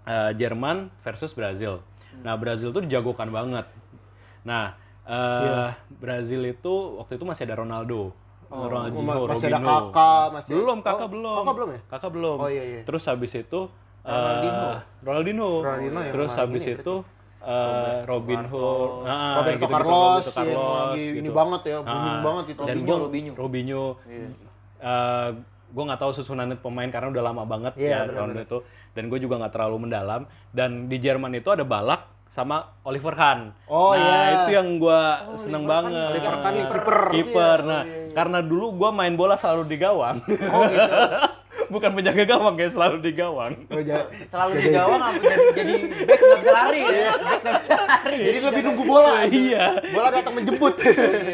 eh, 0.04 0.32
Jerman 0.36 0.92
versus 1.02 1.32
Brazil. 1.32 1.80
Nah, 2.22 2.36
Brazil 2.36 2.76
tuh 2.76 2.84
dijagokan 2.84 3.32
banget. 3.32 3.66
Nah, 4.44 4.76
eh, 5.08 5.72
Brazil 5.88 6.44
itu 6.44 7.00
waktu 7.00 7.16
itu 7.16 7.26
masih 7.26 7.48
ada 7.48 7.64
Ronaldo. 7.64 8.12
Ronaldinho, 8.48 9.28
masih 9.28 9.48
ada 9.52 9.60
Robinho. 9.60 9.68
kakak, 9.68 10.26
masih 10.32 10.52
Belum, 10.56 10.78
kakak 10.80 11.08
Oh, 11.08 11.12
belum. 11.12 11.36
Kakak 11.36 11.56
belum 11.56 11.70
ya? 11.70 11.80
Kakak 11.92 12.12
belum. 12.16 12.38
Oh, 12.40 12.50
iya, 12.50 12.64
iya. 12.64 12.82
Terus 12.88 13.04
habis 13.04 13.32
itu 13.36 13.60
Ronaldinho. 14.08 14.70
Ronaldinho. 15.04 15.52
Ronaldinho 15.68 16.00
yang 16.00 16.14
Terus 16.16 16.32
habis 16.40 16.64
ini 16.64 16.80
itu 17.48 17.56
eh, 17.56 18.04
Robinho, 18.04 18.70
nah, 19.02 19.40
Roberto 19.40 19.56
gitu-gitu, 19.58 19.72
Carlos, 19.72 20.20
Roberto 20.22 20.36
yang 20.38 20.48
Carlos, 20.52 20.76
lagi 20.92 21.06
ini 21.08 21.20
gitu. 21.24 21.32
banget 21.32 21.62
ya, 21.64 21.78
booming 21.80 22.12
Ah, 22.12 22.20
banget 22.22 22.46
itu. 22.46 22.62
Dan 22.62 22.68
Robinho, 22.68 22.86
gua, 22.86 22.98
Robinho. 23.00 23.32
Robinho. 23.34 23.84
Iya. 24.04 24.28
eh, 24.80 25.30
gue 25.68 25.84
nggak 25.84 26.00
tahu 26.00 26.12
susunan 26.14 26.48
pemain 26.56 26.88
karena 26.88 27.08
udah 27.10 27.24
lama 27.26 27.44
banget 27.44 27.74
Iya, 27.76 28.08
ya 28.08 28.14
tahun 28.14 28.40
itu 28.40 28.58
dan 28.94 29.04
gue 29.08 29.20
juga 29.20 29.36
nggak 29.38 29.52
terlalu 29.52 29.78
mendalam 29.82 30.22
dan 30.50 30.88
di 30.88 30.98
Jerman 30.98 31.34
itu 31.34 31.48
ada 31.48 31.64
Balak 31.64 32.08
sama 32.28 32.76
Oliver 32.84 33.12
Kahn. 33.12 33.52
Oh, 33.66 33.92
nah 33.92 34.00
iya. 34.00 34.20
itu 34.38 34.52
yang 34.54 34.78
gue 34.78 35.02
seneng 35.36 35.64
Oliver 35.64 35.74
Kahn. 35.74 35.84
banget. 35.84 36.12
Oliver 36.14 36.36
Kahn 36.38 36.54
nih 36.54 36.66
kiper. 36.66 36.98
Kiper. 37.10 37.60
Iya, 37.60 37.66
Nah 37.66 37.76
oh, 37.76 37.84
iya, 37.84 37.98
iya. 38.00 38.14
karena 38.14 38.40
dulu 38.40 38.66
gue 38.76 38.90
main 38.92 39.14
bola 39.14 39.36
selalu 39.36 39.64
di 39.66 39.78
gawang. 39.78 40.18
Oh 40.24 40.62
gitu. 40.68 40.88
Bukan 41.68 41.90
penjaga 41.92 42.24
gawang 42.24 42.56
kayak 42.56 42.72
selalu 42.72 42.98
di 43.00 43.12
gawang. 43.12 43.54
Oh, 43.68 43.82
ja- 43.82 44.08
Selalu 44.28 44.52
di 44.58 44.70
gawang 44.72 45.02
apa 45.02 45.20
jadi 45.20 45.46
jadi 45.54 45.76
back 46.04 46.20
nggak 46.20 46.40
bisa 46.40 46.52
lari 46.54 46.80
ya. 46.80 47.12
Back 47.14 47.40
nggak 47.42 47.56
bisa 47.62 47.76
lari. 47.78 48.20
Jadi 48.20 48.40
lebih 48.42 48.62
nunggu 48.64 48.84
bola. 48.84 49.14
Iya. 49.28 49.66
Bola 49.92 50.10
datang 50.10 50.34
menjemput. 50.34 50.74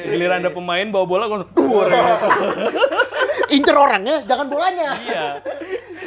Giliran 0.03 0.41
ada 0.41 0.51
pemain 0.51 0.87
bawa 0.87 1.05
bola 1.05 1.23
gue 1.25 1.37
tuh 1.45 1.67
Incer 3.53 3.77
orangnya, 3.77 4.25
jangan 4.25 4.47
bolanya. 4.49 4.89
iya. 4.99 5.27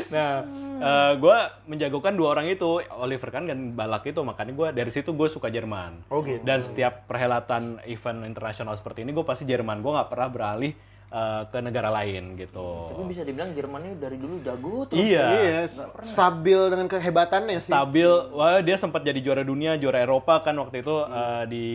Nah, 0.06 0.42
eh, 0.78 1.12
gue 1.16 1.38
menjagokan 1.66 2.14
dua 2.14 2.34
orang 2.34 2.46
itu, 2.48 2.66
Oliver 2.92 3.30
Kahn 3.30 3.46
dan 3.46 3.70
Balak 3.72 4.02
itu, 4.04 4.18
makanya 4.20 4.52
gue 4.52 4.68
dari 4.74 4.90
situ 4.90 5.14
gue 5.14 5.26
suka 5.26 5.46
Jerman. 5.46 6.06
Oh, 6.10 6.22
gitu. 6.22 6.42
Dan 6.42 6.62
setiap 6.62 7.06
perhelatan 7.06 7.78
event 7.84 8.22
internasional 8.24 8.74
seperti 8.74 9.02
ini, 9.02 9.14
gue 9.14 9.22
pasti 9.22 9.46
Jerman. 9.46 9.78
Gue 9.78 9.94
nggak 9.94 10.10
pernah 10.10 10.28
beralih 10.28 10.72
eh, 11.12 11.42
ke 11.50 11.58
negara 11.62 11.88
lain 11.90 12.34
gitu. 12.38 12.94
Tapi 12.94 13.02
bisa 13.10 13.22
dibilang 13.22 13.50
Jerman 13.54 13.80
ini 13.86 13.94
dari 13.98 14.16
dulu 14.18 14.34
jago 14.42 14.86
terus. 14.90 14.98
Iya. 14.98 15.26
Iya, 15.30 15.60
stabil 16.02 16.60
dengan 16.72 16.86
kehebatannya 16.90 17.58
sih. 17.62 17.70
Stabil, 17.70 18.10
wah 18.34 18.58
dia 18.62 18.76
sempat 18.78 19.02
jadi 19.06 19.18
juara 19.22 19.42
dunia, 19.46 19.78
juara 19.78 20.02
Eropa 20.02 20.42
kan 20.42 20.56
waktu 20.58 20.82
itu 20.82 20.94
eh, 21.06 21.44
di 21.46 21.66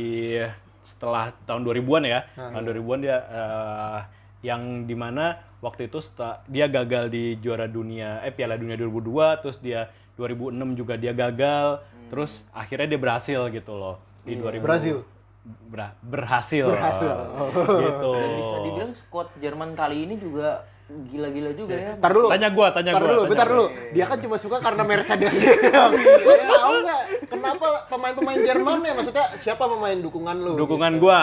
setelah 0.82 1.32
tahun 1.46 1.62
2000-an 1.64 2.04
ya. 2.10 2.20
Tahun 2.34 2.64
2000-an 2.66 3.00
dia 3.00 3.18
eh, 3.22 4.00
yang 4.42 4.90
di 4.90 4.98
mana 4.98 5.38
waktu 5.62 5.88
itu 5.88 6.02
setelah, 6.02 6.42
dia 6.50 6.66
gagal 6.66 7.14
di 7.14 7.38
juara 7.38 7.70
dunia 7.70 8.26
eh 8.26 8.34
Piala 8.34 8.58
Dunia 8.58 8.74
2002 8.74 9.42
terus 9.46 9.58
dia 9.62 9.94
2006 10.18 10.74
juga 10.74 10.98
dia 10.98 11.14
gagal 11.14 11.86
terus 12.10 12.42
akhirnya 12.52 12.98
dia 12.98 13.00
berhasil 13.00 13.40
gitu 13.54 13.74
loh 13.78 14.02
di 14.26 14.36
2000 14.36 14.60
Brazil. 14.60 14.98
Bra- 15.44 15.98
berhasil 16.00 16.68
Berhasil. 16.68 17.18
gitu 17.80 18.12
Dan 18.14 18.30
bisa 18.38 18.58
dibilang 18.62 18.92
squad 18.94 19.28
Jerman 19.38 19.74
kali 19.74 20.06
ini 20.06 20.16
juga 20.16 20.70
gila-gila 20.86 21.52
juga 21.52 21.74
ya. 21.74 21.92
Tar 21.98 22.12
dulu. 22.12 22.28
tanya 22.28 22.50
gua 22.50 22.68
tanya 22.70 22.92
Bentar 22.92 23.02
gua 23.02 23.08
dulu, 23.08 23.18
tanya 23.18 23.32
bentar 23.32 23.48
dulu. 23.48 23.66
Dia 23.90 24.06
kan 24.06 24.18
cuma 24.20 24.36
suka 24.38 24.58
karena 24.60 24.84
Mercedes. 24.84 25.34
lu 25.34 26.34
tahu 26.44 26.74
nggak 26.84 27.02
kenapa 27.26 27.66
pemain-pemain 27.88 28.40
Jerman 28.44 28.78
ya 28.82 28.94
maksudnya 28.94 29.26
siapa 29.40 29.64
pemain 29.66 29.98
dukungan 29.98 30.36
lu? 30.38 30.54
dukungan 30.58 30.92
gitu? 30.94 31.04
gua 31.04 31.22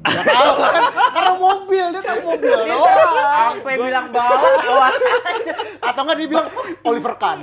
Nggak 0.00 0.26
tahu 0.26 0.52
kan 0.56 0.82
karena 1.12 1.32
mobil 1.38 1.84
dia 1.86 2.02
tahu 2.02 2.18
mobil 2.26 2.50
doang. 2.66 3.52
Sampai 3.54 3.74
bilang 3.78 4.06
balak 4.10 4.54
awas 4.64 4.96
aja. 5.22 5.52
Atau 5.78 6.00
nggak 6.02 6.16
dia 6.16 6.28
bilang 6.28 6.46
Oliver 6.82 7.14
Kahn. 7.14 7.38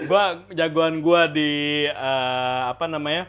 gua 0.00 0.22
jagoan 0.48 0.94
gua 0.98 1.26
di 1.26 1.50
eh, 1.84 2.60
apa 2.64 2.86
namanya 2.86 3.26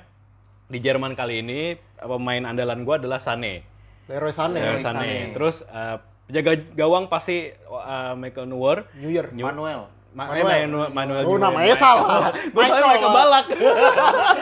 di 0.65 0.77
Jerman 0.79 1.13
kali 1.13 1.39
ini 1.39 1.59
pemain 1.95 2.43
andalan 2.43 2.81
gua 2.81 2.97
adalah 2.97 3.17
Sané. 3.17 3.61
Leroy 4.05 4.31
Sané. 4.31 4.59
Leroy 4.59 4.79
Sané. 4.79 4.99
Sané. 4.99 5.13
Terus 5.31 5.55
eh, 5.63 5.97
penjaga 6.25 6.51
gawang 6.73 7.05
pasti 7.05 7.53
eh, 7.53 8.13
Michael 8.15 8.47
Neuer. 8.47 8.77
New 8.95 9.09
Year. 9.09 9.29
New- 9.31 9.45
Manuel. 9.45 9.89
Ma- 10.15 10.31
Manuel. 10.31 10.47
eh, 10.47 10.63
Manuel, 10.63 10.89
Manuel 10.91 11.23
Oh, 11.23 11.35
Neuer. 11.35 11.43
namanya 11.43 11.75
salah. 11.75 12.31
Gua 12.49 12.63
soalnya 12.63 12.87
Michael 12.87 13.13
Balak. 13.13 13.45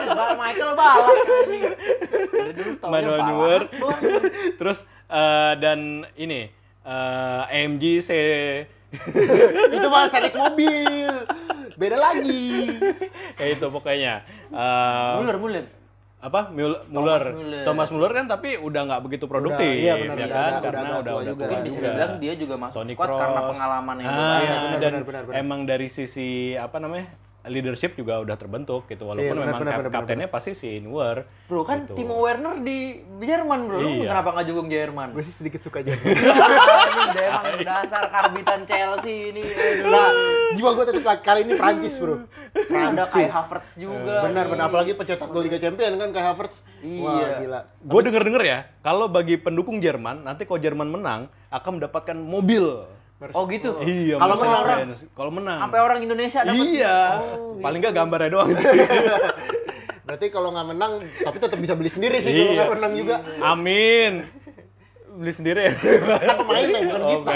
Mbak 0.06 0.30
Michael 0.38 0.72
balak 0.72 1.04
Manuel 2.84 3.20
Neuer. 3.22 3.62
Terus 4.54 4.78
eh, 5.06 5.52
dan 5.58 5.78
ini 6.14 6.48
eh, 6.80 7.42
AMG 7.52 7.84
C 8.00 8.10
Itu 9.74 9.86
mah 9.90 10.06
series 10.06 10.38
mobil. 10.38 11.10
Beda 11.74 11.98
lagi. 11.98 12.70
kayak 13.34 13.58
itu 13.58 13.66
pokoknya. 13.66 14.22
Eh, 14.48 15.12
Muller, 15.18 15.36
Muller. 15.36 15.64
Apa 16.24 16.48
Mul- 16.48 16.82
Muller. 16.88 17.22
Muller. 17.30 17.62
Thomas 17.62 17.88
Muller 17.88 18.08
kan 18.10 18.24
tapi 18.26 18.56
udah 18.56 18.80
nggak 18.82 19.00
begitu 19.02 19.24
produktif 19.24 19.60
iya 19.68 19.92
benar, 19.94 20.16
ya 20.16 20.24
udah- 20.24 20.32
kan 20.32 20.48
udah- 20.48 20.62
karena 20.64 20.80
udah 20.80 20.96
udah 20.96 21.04
tua 21.04 21.12
udah 21.14 21.24
juga. 21.26 21.36
tua 21.36 21.44
Mungkin 21.44 21.60
bisa 21.62 21.76
dibilang 21.76 22.12
dia 22.16 22.32
juga 22.34 22.54
masuk 22.56 22.76
Toni 22.78 22.92
squad 22.94 23.08
karena 23.10 23.28
Kroos. 23.36 23.52
pengalaman 23.52 23.96
yang 23.98 24.06
ah, 24.06 24.10
udah 24.10 24.24
banyak. 24.24 24.40
Iya, 24.40 24.56
benar, 24.56 24.72
dan 24.74 24.80
benar, 24.90 25.04
benar, 25.04 25.22
benar. 25.22 25.36
emang 25.38 25.60
dari 25.62 25.88
sisi 25.88 26.28
apa 26.56 26.76
namanya 26.78 27.06
leadership 27.44 27.92
juga 27.92 28.18
udah 28.18 28.34
terbentuk 28.34 28.84
gitu 28.86 29.04
walaupun 29.04 29.20
Iya, 29.22 29.32
benar, 29.34 29.44
memang 29.46 29.60
benar, 29.60 29.70
kap- 29.70 29.82
benar, 29.82 29.94
kaptennya 29.94 30.28
pasti 30.28 30.50
si 30.52 30.78
Neuer 30.78 31.28
Bro 31.44 31.62
kan 31.62 31.84
Gitu. 31.84 31.92
Timo 31.94 32.16
Werner 32.18 32.56
di 32.58 32.78
Jerman 33.18 33.60
bro, 33.64 33.78
lu 33.78 33.88
Iya. 33.98 34.08
kenapa 34.10 34.28
nggak 34.32 34.46
junggung 34.46 34.68
Jerman? 34.68 35.08
Gue 35.12 35.22
sih 35.22 35.34
sedikit 35.34 35.60
suka 35.60 35.80
aja. 35.80 35.92
ini 35.94 37.20
emang 37.20 37.44
dasar 37.60 38.08
karbitan 38.08 38.60
Chelsea 38.64 39.30
ini. 39.30 39.44
Aduh. 39.44 39.90
nah, 39.90 40.08
jiwa 40.54 40.70
gue 40.72 40.84
tetap 40.88 41.20
kali 41.20 41.40
ini 41.42 41.52
Prancis 41.54 41.94
bro. 41.96 42.24
Ada 42.54 43.04
Kai. 43.06 43.26
Havertz 43.26 43.76
juga. 43.76 44.24
Benar, 44.24 44.44
nih. 44.44 44.50
benar. 44.50 44.64
Apalagi 44.66 44.92
pencetak 44.94 45.26
gol 45.26 45.42
Liga 45.42 45.58
Champion 45.58 45.92
kan 45.94 46.08
Kai 46.10 46.24
Havertz. 46.24 46.56
Wah, 46.96 47.12
Iya. 47.14 47.28
gila. 47.38 47.60
gue 47.84 48.00
denger 48.02 48.22
denger 48.24 48.42
ya 48.42 48.58
kalau 48.80 49.06
bagi 49.06 49.36
pendukung 49.36 49.78
Jerman 49.78 50.22
nanti 50.22 50.44
kalau 50.44 50.56
Jerman 50.56 50.88
menang 50.90 51.20
akan 51.50 51.70
mendapatkan 51.76 52.16
mobil 52.16 52.88
Oh 53.32 53.44
gitu. 53.46 53.80
iya 53.80 54.14
Kalau 54.14 54.36
menang. 54.36 54.64
Benz. 54.82 55.00
kalau 55.10 55.30
menang 55.30 55.58
Sampai 55.58 55.80
orang 55.80 55.98
Indonesia 56.00 56.40
dapat. 56.42 56.60
iya 56.66 56.96
Oh, 57.16 57.56
paling 57.56 57.78
nggak 57.78 57.94
gambarnya 57.94 58.30
doang 58.30 58.50
sih 58.50 58.68
Berarti 60.04 60.26
kalau 60.28 60.52
nggak 60.52 60.68
menang, 60.68 60.92
tapi 61.00 61.36
tetap 61.38 61.56
bisa 61.56 61.72
beli 61.72 61.88
sendiri 61.88 62.20
sih 62.20 62.28
kalau 62.28 62.44
Iya. 62.44 62.56
nggak 62.58 62.72
menang 62.74 62.92
juga. 62.94 63.14
amin 63.40 64.12
beli 65.14 65.30
sendiri 65.30 65.60
ya 65.62 65.72
Kan 65.78 66.42
pemainnya 66.42 66.80
bukan 66.82 67.00
oh, 67.00 67.10
kita. 67.22 67.34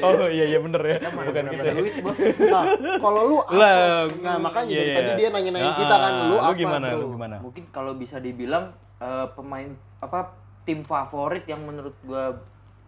oh 0.00 0.30
iya 0.30 0.44
iya 0.46 0.58
bener 0.58 0.78
ya 0.80 0.96
Mana 1.04 1.26
bukan 1.26 1.44
kita 1.50 1.72
duit 1.74 1.94
bos. 1.98 2.18
Nah, 2.40 2.64
kalau 2.96 3.20
lu 3.26 3.36
apa? 3.36 3.50
lah 3.50 3.76
Nah, 4.16 4.36
makanya 4.38 4.70
iya, 4.70 4.78
dari 4.78 4.86
iya. 4.86 4.96
tadi 4.96 5.10
dia 5.16 5.28
nanya-nanya 5.28 5.66
Ah, 5.66 5.76
kita 5.76 5.96
kan, 5.98 6.12
lu 6.24 6.36
apa, 6.38 6.54
gimana 6.54 6.86
lu 6.94 7.06
gimana 7.12 7.36
Mungkin 7.42 7.64
kalau 7.68 7.92
bisa 7.92 8.16
dibilang 8.16 8.70
eh, 8.96 9.26
pemain 9.34 9.68
apa 9.98 10.32
tim 10.62 10.80
favorit 10.80 11.42
yang 11.44 11.60
menurut 11.60 11.98
gua 12.00 12.38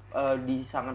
eh, 0.08 0.36
di 0.40 0.62
sangat 0.62 0.94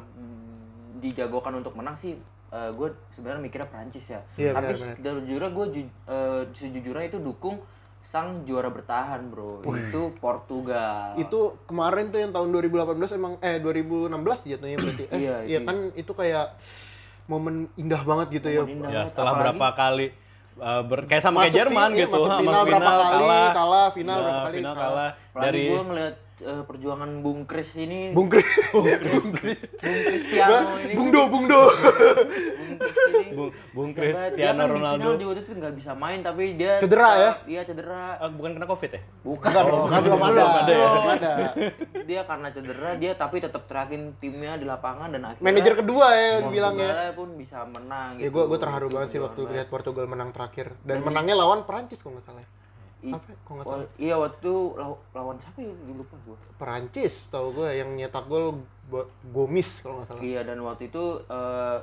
dijagokan 1.03 1.53
untuk 1.55 1.75
menang 1.75 1.93
sih 1.93 2.15
eh, 2.49 2.71
gue 2.71 2.87
sebenarnya 3.11 3.41
mikirnya 3.41 3.67
Prancis 3.67 4.05
ya. 4.07 4.21
Iya, 4.33 4.51
Tapi 4.53 4.71
benar, 4.71 4.95
sejujurnya 4.95 5.49
gue 5.51 5.65
sejujurnya 6.53 7.05
itu 7.05 7.19
dukung 7.19 7.59
sang 8.03 8.43
juara 8.43 8.67
bertahan 8.67 9.25
bro. 9.27 9.65
Itu 9.65 10.13
Portugal. 10.17 11.17
Itu 11.17 11.57
kemarin 11.65 12.07
tuh 12.07 12.19
yang 12.19 12.29
tahun 12.29 12.47
2018 12.53 12.93
emang 13.11 13.33
eh 13.39 13.57
2016 13.57 14.13
jatuhnya 14.47 14.77
berarti. 14.77 15.03
Eh, 15.07 15.19
Iya, 15.19 15.35
iya 15.43 15.59
kan 15.61 15.77
itu 15.93 16.11
kayak 16.11 16.55
momen 17.25 17.55
indah 17.73 18.01
banget 18.01 18.27
gitu 18.37 18.47
ya. 18.49 18.61
Momen 18.61 18.77
indah. 18.77 18.87
ya 18.87 18.95
banget, 18.99 19.09
setelah 19.09 19.31
apalagi- 19.31 19.49
berapa 19.49 19.67
kali 19.73 20.07
uh, 20.55 20.81
ber- 20.83 21.05
kayak 21.05 21.23
sama 21.23 21.37
kayak 21.41 21.53
Jerman 21.55 21.89
fi- 21.89 21.95
iya, 21.95 22.03
gitu 22.03 22.13
masuk 22.15 22.29
ha, 22.29 22.37
final 22.37 22.53
masuk 22.53 22.67
berapa 22.67 22.83
final 22.83 22.93
kali, 22.93 23.09
kalah 23.17 23.49
kalah, 23.51 23.87
final 23.89 24.13
Nah, 24.13 24.21
berapa 24.21 24.43
kali, 24.43 24.55
final 24.55 24.73
kalah. 24.73 24.85
kalah 24.85 25.11
dari 25.41 25.61
gue 25.65 25.81
ngeliat 25.83 26.15
eh, 26.39 26.63
perjuangan 26.63 27.21
Bung 27.21 27.45
Kris 27.45 27.75
ini. 27.75 28.09
Bung 28.09 28.25
Kris. 28.27 28.47
Bung 28.71 28.87
Kris. 28.89 29.25
Bung 29.77 29.99
Cristiano 30.01 30.79
ini. 30.79 30.93
Bung 30.95 31.09
Do, 31.09 31.21
Bung 31.27 31.45
Do. 31.45 31.61
Bung 31.69 32.77
Kris 32.79 32.97
ini. 33.11 33.27
Bung, 33.33 33.49
Bung 33.71 33.91
Cristiano 33.91 34.61
kan 34.63 34.69
di 34.69 34.73
Ronaldo 34.73 35.09
juga 35.15 35.41
tuh 35.41 35.53
nggak 35.53 35.73
bisa 35.75 35.91
main 35.93 36.19
tapi 36.19 36.55
dia 36.55 36.79
Cedera 36.79 37.11
ya? 37.15 37.31
Iya 37.45 37.61
cedera. 37.63 38.17
Ah, 38.17 38.29
bukan 38.29 38.55
kena 38.55 38.65
covid 38.65 38.89
ya 38.89 39.01
Bukan. 39.21 39.47
Enggak 39.49 39.63
dong, 39.67 39.85
kan 39.85 40.01
belum 40.01 40.21
ada. 40.23 40.43
ada 40.63 40.71
ya? 40.73 40.87
Belum 40.87 41.07
ada. 41.09 41.31
Dia 42.03 42.21
karena 42.23 42.47
cedera 42.49 42.89
dia 42.95 43.11
tapi 43.13 43.35
tetap 43.37 43.63
terakin 43.65 44.01
timnya 44.17 44.55
di 44.55 44.65
lapangan 44.65 45.09
dan 45.09 45.21
akhirnya 45.25 45.43
Manajer 45.43 45.73
kedua 45.75 46.07
ya 46.11 46.31
bilang 46.45 46.75
ya. 46.75 46.87
Portugal 46.89 47.11
pun 47.13 47.29
bisa 47.35 47.57
menang 47.65 48.09
Ya 48.17 48.27
gitu. 48.27 48.33
gue 48.33 48.43
gue 48.47 48.59
terharu 48.59 48.87
Itu 48.87 48.93
banget 48.95 49.09
sih 49.09 49.19
waktu 49.19 49.41
lihat 49.49 49.67
Portugal 49.67 50.05
menang 50.05 50.29
terakhir 50.31 50.73
dan 50.81 51.01
menangnya 51.01 51.35
lawan 51.35 51.63
Perancis 51.63 51.99
kalau 51.99 52.17
nggak 52.17 52.25
salah. 52.25 52.45
Apa? 53.05 53.29
Kalau 53.43 53.55
nggak 53.57 53.65
salah. 53.67 53.87
iya 53.97 54.15
waktu 54.15 54.51
law- 54.73 55.01
lawan 55.11 55.35
siapa 55.37 55.59
ya 55.59 55.73
lupa 55.89 56.15
gue. 56.21 56.37
Perancis 56.55 57.27
tahu 57.27 57.47
gue 57.53 57.69
yang 57.73 57.89
nyetak 57.91 58.23
gol 58.25 58.63
Gomis 59.25 59.81
kalau 59.81 59.99
nggak 59.99 60.07
salah. 60.09 60.21
Iya 60.21 60.41
dan 60.43 60.57
waktu 60.59 60.87
itu 60.87 61.03
eh, 61.25 61.77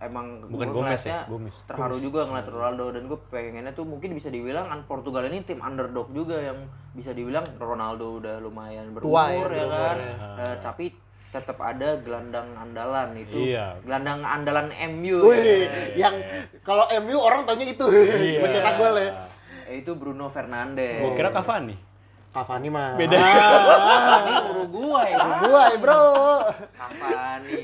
emang 0.00 0.26
Bukan 0.44 0.68
Gomez 0.70 1.02
ya, 1.02 1.24
Gomis. 1.24 1.54
terharu 1.64 1.96
juga 1.96 2.22
ngeliat 2.24 2.46
Ronaldo 2.46 2.90
dan 2.90 3.02
gue 3.04 3.18
pengennya 3.24 3.72
tuh 3.72 3.82
mungkin 3.82 4.12
bisa 4.12 4.26
dibilang 4.26 4.66
an 4.66 4.82
Portugal 4.84 5.24
ini 5.24 5.40
tim 5.40 5.58
underdog 5.58 6.10
juga 6.10 6.36
yang 6.36 6.58
bisa 6.92 7.10
dibilang 7.10 7.46
Ronaldo 7.56 8.18
udah 8.18 8.38
lumayan 8.38 8.90
berumur 8.90 9.08
Tua 9.08 9.24
ya, 9.28 9.46
ya, 9.48 9.64
kan 9.66 9.96
ya. 9.96 10.14
Eh, 10.40 10.56
tapi 10.60 10.86
tetap 11.26 11.58
ada 11.58 11.98
gelandang 11.98 12.46
andalan 12.54 13.10
itu 13.16 13.50
Iya. 13.50 13.74
gelandang 13.82 14.22
andalan 14.22 14.70
MU 14.70 15.18
Wih, 15.24 15.66
ya. 15.66 16.06
yang 16.06 16.14
kalau 16.60 16.86
MU 16.96 17.16
orang 17.16 17.42
taunya 17.42 17.66
itu 17.68 17.86
Iya. 17.88 18.38
mencetak 18.40 18.74
gol 18.76 18.94
ya. 18.94 19.10
Eh, 19.66 19.80
itu 19.80 19.92
Bruno 19.92 20.28
Fernandes 20.28 21.00
gua 21.00 21.12
kira 21.14 21.30
Cavani 21.30 21.76
Cavani 22.30 22.66
mah. 22.66 22.98
Beda. 22.98 23.14
Ah, 23.14 24.18
ini 24.20 24.34
Uruguay 24.50 25.10
Pak. 25.12 25.38
gua 25.40 25.62
ya, 25.64 25.76
bro. 25.78 26.02
Cavani 26.74 27.58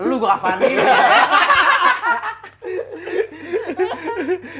lu 0.00 0.14
gua 0.16 0.28
Cavani 0.34 0.72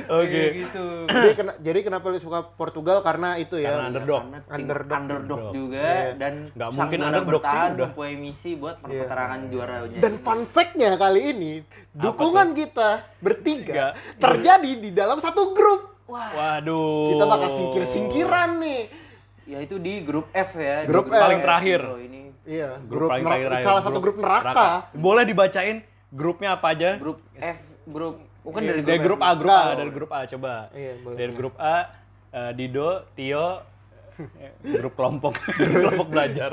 oke 0.07 0.27
Kayak 0.29 0.53
gitu 0.59 0.85
jadi, 1.07 1.33
kena- 1.35 1.59
jadi 1.59 1.79
kenapa 1.83 2.07
lu 2.09 2.19
suka 2.19 2.43
Portugal 2.51 3.01
karena 3.01 3.37
itu 3.37 3.57
ya. 3.57 3.71
Karena 3.71 3.87
underdog. 3.89 4.23
Karena 4.23 4.39
Underdog. 4.51 4.99
underdog, 4.99 5.41
juga 5.53 5.87
Iya. 5.87 6.11
dan 6.15 6.35
Nggak 6.51 6.71
mungkin 6.71 6.99
underdog 7.01 7.23
sih, 7.23 7.31
bertahan 7.31 7.71
udah. 7.71 7.87
mempunyai 7.87 8.17
misi 8.19 8.51
buat 8.55 8.77
Iya. 8.77 8.83
perpecahan 8.83 9.41
juaranya. 9.49 10.01
Dan 10.01 10.15
fun 10.19 10.41
fact-nya 10.47 10.91
kali 10.97 11.21
ini 11.31 11.53
dukungan 11.93 12.49
kita 12.53 12.91
bertiga 13.19 13.65
Tiga. 13.65 13.87
terjadi 14.19 14.71
di 14.77 14.91
dalam 14.91 15.17
satu 15.17 15.55
grup. 15.55 15.94
Wah, 16.05 16.29
waduh 16.31 17.11
Kita 17.11 17.25
bakal 17.25 17.49
singkir-singkiran 17.51 18.51
nih. 18.59 18.83
ya 19.45 19.59
itu 19.61 19.77
di 19.77 20.01
grup 20.01 20.29
F 20.31 20.51
ya. 20.55 20.83
di 20.83 20.89
Grup 20.89 21.07
paling 21.07 21.41
F. 21.41 21.45
terakhir. 21.45 21.81
Bro, 21.83 21.99
ini 21.99 22.21
Iya, 22.45 22.77
grup, 22.79 23.09
paling 23.09 23.25
neraka- 23.25 23.45
terakhir 23.47 23.65
salah 23.65 23.83
satu 23.83 23.99
grup 23.99 24.17
neraka. 24.19 24.69
boleh 24.93 25.25
dibacain 25.25 25.77
grupnya 26.11 26.51
apa 26.53 26.67
aja 26.71 26.91
grup 26.95 27.19
F, 27.35 27.59
grup 27.87 28.15
bukan 28.43 28.61
Iya, 28.61 28.69
dari 28.71 28.81
dari 28.83 28.99
grup, 28.99 29.17
grup 29.17 29.21
F. 29.21 29.25
A, 29.25 29.33
grup 29.35 29.49
A, 29.49 29.57
Enggak. 29.57 29.75
dari 29.75 29.91
grup 29.91 30.11
A 30.11 30.21
coba. 30.27 30.55
Iya, 30.71 30.93
boleh. 31.01 31.17
Dari 31.17 31.33
grup 31.33 31.55
A, 31.57 31.77
eh, 32.31 32.51
Dido, 32.53 32.89
Tio, 33.15 33.47
eh, 34.39 34.53
grup 34.77 34.95
kelompok, 34.95 35.33
grup 35.59 35.81
kelompok 35.83 36.09
belajar. 36.11 36.53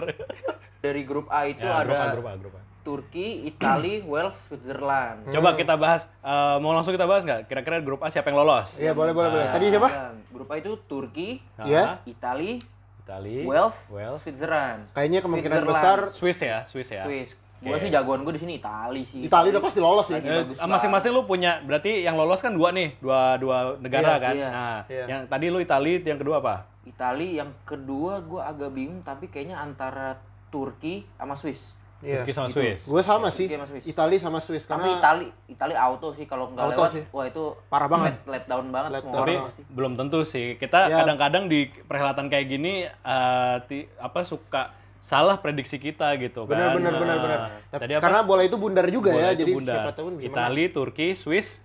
Dari 0.80 1.02
grup 1.04 1.28
A 1.28 1.40
itu 1.46 1.62
Ya, 1.62 1.76
grup 1.78 1.92
A, 1.94 2.00
ada 2.02 2.14
grup 2.14 2.26
A, 2.26 2.34
grup 2.36 2.54
A. 2.56 2.61
Turki, 2.82 3.46
Italia, 3.46 4.02
Wales, 4.12 4.38
Switzerland. 4.44 5.26
Coba 5.28 5.54
kita 5.54 5.74
bahas, 5.76 6.06
eh, 6.20 6.58
mau 6.58 6.72
langsung 6.72 6.92
kita 6.92 7.06
bahas 7.06 7.22
nggak? 7.22 7.46
Kira-kira 7.46 7.78
grup 7.80 8.02
A 8.02 8.08
siapa 8.08 8.28
yang 8.28 8.40
lolos? 8.40 8.76
Iya, 8.76 8.92
boleh 8.92 9.12
boleh 9.12 9.30
boleh. 9.30 9.48
Tadi 9.48 9.66
siapa? 9.68 9.90
Dan 9.90 10.16
grup 10.28 10.48
A 10.48 10.56
itu 10.56 10.72
Turki, 10.84 11.40
Iya. 11.58 12.02
Italia, 12.04 12.58
Itali, 13.02 13.44
Wales, 13.44 13.78
Wales, 13.88 14.20
Switzerland. 14.20 14.82
Kayaknya 14.92 15.20
kemungkinan 15.20 15.58
Switzerland. 15.60 15.80
besar 15.80 15.98
Swiss 16.12 16.40
ya, 16.40 16.58
Swiss 16.66 16.90
ya. 16.90 17.04
Swiss. 17.04 17.32
Gua 17.62 17.78
Oke. 17.78 17.86
sih 17.86 17.90
jagoan 17.90 18.26
gua 18.26 18.34
di 18.34 18.42
sini 18.42 18.58
Italia 18.58 19.06
sih. 19.06 19.22
Italia 19.22 19.50
udah 19.52 19.62
pasti 19.62 19.78
lolos 19.78 20.10
ya. 20.10 20.18
Lagi 20.18 20.58
Eh, 20.58 20.66
masing-masing 20.66 21.12
lu 21.12 21.22
punya, 21.24 21.62
berarti 21.62 22.02
yang 22.02 22.18
lolos 22.18 22.42
kan 22.42 22.50
dua 22.52 22.74
nih, 22.74 22.98
dua 22.98 23.38
dua 23.38 23.78
negara 23.78 24.18
Iya, 24.18 24.18
kan. 24.18 24.34
iya, 24.34 24.50
nah, 24.50 24.80
iya. 24.88 25.06
yang 25.06 25.22
tadi 25.30 25.46
lu 25.46 25.62
Itali, 25.62 26.02
yang 26.02 26.18
kedua 26.18 26.42
apa? 26.42 26.66
Italia 26.82 27.46
yang 27.46 27.54
kedua 27.62 28.18
gua 28.20 28.50
agak 28.50 28.74
bingung 28.74 29.06
tapi 29.06 29.30
kayaknya 29.30 29.62
antara 29.62 30.18
Turki 30.50 31.06
sama 31.16 31.38
Swiss. 31.38 31.78
Iya. 32.02 32.20
Turki 32.20 32.32
sama 32.32 32.48
gitu. 32.48 32.56
Swiss. 32.58 32.82
Gue 32.84 33.02
sama 33.02 33.28
sih. 33.30 33.46
Turki 33.46 33.56
sama 33.56 33.68
Swiss. 33.68 33.84
Italia 33.86 34.18
sama 34.20 34.40
Swiss 34.40 34.64
Tapi 34.64 34.74
karena 34.82 34.98
Italia 34.98 35.30
Italia 35.48 35.78
auto 35.80 36.08
sih 36.12 36.26
kalau 36.26 36.50
nggak 36.50 36.64
Auto 36.64 36.74
lewat 36.76 36.92
sih. 36.92 37.04
wah 37.08 37.26
itu 37.26 37.44
Parah 37.68 37.86
banget. 37.88 38.14
let, 38.18 38.26
let 38.28 38.44
down 38.46 38.66
banget 38.68 38.90
Let 38.90 39.02
semua 39.02 39.14
down. 39.14 39.22
Tapi 39.22 39.34
pasti. 39.40 39.62
belum 39.70 39.94
tentu 39.96 40.20
sih. 40.24 40.48
Kita 40.56 40.80
Ya. 40.84 40.98
kadang-kadang 41.00 41.44
di 41.46 41.60
perhelatan 41.82 42.26
kayak 42.28 42.46
gini 42.48 42.74
eh, 42.86 43.56
ti- 43.66 43.86
apa 43.96 44.20
suka 44.24 44.74
salah 44.98 45.34
prediksi 45.36 45.78
kita 45.78 46.14
gitu 46.16 46.44
kan. 46.44 46.54
benar 46.54 46.70
benar 46.74 46.94
benar 46.96 47.16
Nah, 47.16 47.24
benar. 47.24 47.40
Tadi 47.72 47.94
apa? 47.96 48.02
Karena 48.02 48.20
bola 48.22 48.42
itu 48.42 48.54
bundar 48.56 48.86
juga 48.88 49.10
Bola 49.12 49.22
ya, 49.24 49.30
itu 49.32 49.40
jadi 49.40 49.52
bundar. 49.52 49.76
siapa 49.80 49.92
tahu. 49.94 50.08
Itali, 50.20 50.64
Turki, 50.68 51.08
Swiss, 51.14 51.58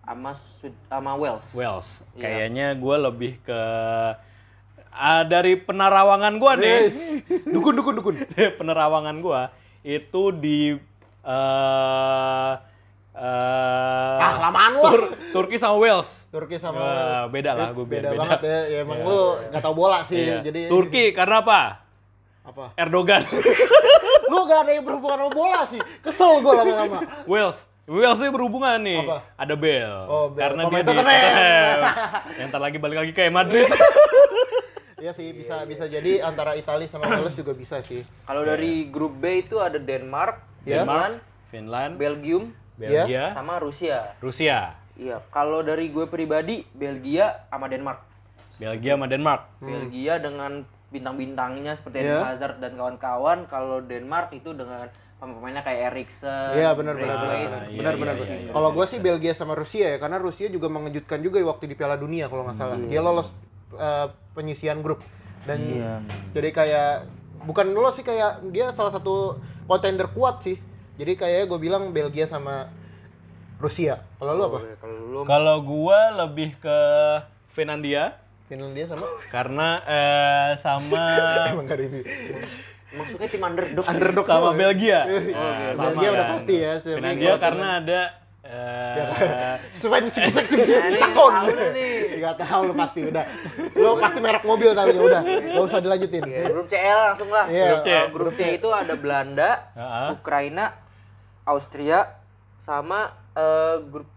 sama 0.00 0.32
sama 0.86 1.12
Wales. 1.14 1.48
Wales. 1.50 1.88
Iya. 2.12 2.20
Kayaknya 2.20 2.66
gue 2.74 2.96
lebih 3.02 3.32
ke 3.38 3.60
ah, 4.90 5.22
dari 5.24 5.56
penerawangan 5.56 6.34
gue 6.34 6.52
nih. 6.56 6.76
Yes. 6.82 6.96
Dukun 7.46 7.72
dukun 7.74 7.94
dukun. 7.94 8.14
penerawangan 8.58 9.16
gue 9.18 9.42
itu 9.84 10.22
di 10.32 10.74
eh 11.22 12.52
eh, 13.14 14.18
Ah, 14.18 14.34
lamaan 14.42 14.74
lu. 14.74 14.82
Tur- 14.82 15.12
Turki 15.30 15.56
sama 15.56 15.76
Wales. 15.76 16.26
Turki 16.28 16.56
sama 16.56 16.80
Wales. 16.80 17.30
beda 17.30 17.52
lah, 17.52 17.68
gua 17.70 17.84
biar 17.84 18.02
beda, 18.02 18.10
beda. 18.10 18.18
banget 18.18 18.40
ya. 18.42 18.58
Ya 18.66 18.78
emang 18.80 18.98
Iya. 18.98 19.06
lu 19.06 19.20
nggak 19.48 19.62
tahu 19.62 19.74
bola 19.74 19.98
sih. 20.02 20.18
Iya. 20.20 20.36
Jadi 20.42 20.60
Turki 20.66 21.04
karena 21.12 21.38
apa? 21.38 21.60
apa? 22.42 22.64
Erdogan. 22.74 23.22
Lu 24.24 24.44
gak 24.44 24.64
ada 24.64 24.72
yang 24.72 24.82
berhubungan 24.82 25.16
sama 25.18 25.32
bola 25.32 25.60
sih. 25.64 25.80
Kesel 26.00 26.40
gue 26.40 26.48
lama-lama. 26.50 26.98
Wales. 27.24 27.64
Wales 27.84 28.16
sih 28.16 28.28
berhubungan 28.28 28.76
nih. 28.78 29.00
Apa? 29.00 29.16
Ada 29.34 29.54
Bale. 29.54 29.96
Oh, 30.06 30.26
Bale. 30.28 30.40
Karena 30.42 30.60
Pemain 30.62 30.72
dia 30.74 30.84
di. 30.86 30.96
Tottenham. 30.96 31.78
Yang 32.34 32.46
ntar 32.48 32.60
lagi 32.60 32.76
balik 32.78 32.96
lagi 32.98 33.12
ke 33.12 33.28
Madrid. 33.28 33.64
Iya 35.04 35.12
sih, 35.12 35.36
bisa 35.36 35.68
bisa 35.68 35.84
jadi 35.84 36.24
antara 36.24 36.56
Italia 36.56 36.88
sama 36.88 37.04
Wales 37.04 37.36
juga 37.36 37.52
bisa 37.52 37.76
sih. 37.84 38.00
Kalau 38.24 38.40
dari 38.40 38.88
grup 38.88 39.20
B 39.20 39.44
itu 39.44 39.60
ada 39.60 39.76
Denmark, 39.76 40.40
Ya. 40.64 40.80
Finland, 40.80 41.20
Finland, 41.52 41.92
Belgium, 42.00 42.56
Belgia, 42.80 43.36
sama 43.36 43.60
Rusia. 43.60 44.16
Rusia. 44.24 44.72
Iya, 44.96 45.20
kalau 45.28 45.60
dari 45.60 45.92
gue 45.92 46.08
pribadi 46.08 46.64
Belgia 46.72 47.44
sama 47.52 47.68
Denmark. 47.68 48.00
Belgia 48.56 48.96
sama 48.96 49.04
Denmark. 49.04 49.42
Belgia 49.60 50.16
dengan 50.24 50.64
bintang-bintangnya 50.88 51.76
seperti 51.76 52.00
Iya. 52.00 52.08
Eden 52.08 52.24
Hazard 52.24 52.56
dan 52.64 52.72
kawan-kawan. 52.72 53.38
Kalau 53.52 53.84
Denmark 53.84 54.32
itu 54.32 54.56
dengan 54.56 54.88
pemain-pemainnya 55.20 55.60
kayak 55.68 55.80
Eriksen. 55.92 56.56
Iya 56.56 56.72
benar 56.72 56.96
benar 56.96 57.16
benar 57.20 57.28
benar 57.28 57.62
iya, 57.68 57.92
benar 57.92 58.14
iya, 58.16 58.24
iya, 58.24 58.36
iya. 58.48 58.52
Kalau 58.56 58.72
gue 58.72 58.86
sih 58.88 58.98
Belgia 59.04 59.36
sama 59.36 59.52
Rusia 59.52 59.84
ya 59.92 59.98
karena 60.00 60.16
Rusia 60.16 60.48
juga 60.48 60.72
mengejutkan 60.72 61.20
juga 61.20 61.44
waktu 61.44 61.68
di 61.68 61.76
Piala 61.76 62.00
Dunia 62.00 62.32
kalau 62.32 62.48
nggak 62.48 62.56
salah. 62.56 62.80
Dia 62.80 63.04
lolos 63.04 63.28
eh, 63.76 64.06
penyisian 64.32 64.80
grup 64.80 65.00
dan 65.42 65.60
Iya. 65.60 65.94
jadi 66.32 66.48
kayak 66.50 66.92
bukan 67.42 67.70
lolos 67.70 67.94
sih 67.94 68.02
kayak 68.02 68.40
dia 68.48 68.72
salah 68.72 68.90
satu 68.90 69.36
kontender 69.64 70.08
kuat 70.08 70.40
sih. 70.40 70.56
Jadi 70.94 71.14
kayak 71.14 71.46
gue 71.46 71.58
bilang 71.58 71.90
Belgia 71.90 72.24
sama 72.24 72.70
Rusia. 73.56 74.02
Kalau 74.16 74.32
lu 74.32 74.42
apa? 74.44 74.58
Kalau 74.76 74.96
lu 75.02 75.18
Kalau 75.24 75.56
gua 75.60 75.98
lebih 76.16 76.54
ke 76.56 76.78
Finlandia 77.48 78.18
Finlandia 78.44 78.84
sama? 78.86 79.06
karena 79.28 79.68
eh, 79.82 80.50
sama 80.54 81.02
Emang 81.50 81.64
gak 81.64 81.80
maksudnya 82.94 83.26
tim 83.26 83.42
underdog. 83.42 83.84
Underdog 83.84 84.24
sama 84.24 84.38
semua. 84.46 84.52
Belgia. 84.54 85.00
Eh, 85.02 85.22
Nah, 85.34 85.74
sama 85.74 85.88
Belgia 85.90 86.08
udah 86.08 86.24
kan. 86.24 86.34
pasti 86.38 86.54
ya. 86.56 86.72
Finlandia 86.78 87.34
karena 87.38 87.66
ada 87.82 88.00
eh, 88.54 89.56
Sven 89.74 90.06
sik 90.06 90.30
sik 90.30 90.46
sik 90.46 90.60
Nah, 90.64 90.86
ini 90.86 90.98
Saxon. 91.02 91.32
tahu 91.34 91.48
dah 91.50 91.68
nih. 91.74 92.22
Gak 92.22 92.34
tahu 92.46 92.60
lu 92.70 92.74
pasti 92.78 93.00
udah. 93.10 93.24
Lu 93.74 93.90
pasti 93.98 94.18
merek 94.22 94.44
mobil 94.46 94.70
tapi 94.70 94.94
udah. 94.94 95.22
Gak 95.26 95.64
usah 95.66 95.78
dilanjutin. 95.82 96.22
Iya, 96.22 96.42
grup 96.54 96.66
CL 96.70 96.98
langsung 97.10 97.28
lah. 97.34 97.46
Iya. 97.50 97.66
Grup 97.68 97.82
C. 97.82 97.88
Kalau 97.90 98.08
grup 98.14 98.32
C 98.38 98.40
itu 98.54 98.68
ada 98.70 98.94
Belanda. 98.94 99.50
Ukraina, 100.14 100.64
Austria, 101.44 102.22
sama 102.56 103.12
eh, 103.34 103.76
grup 103.90 104.08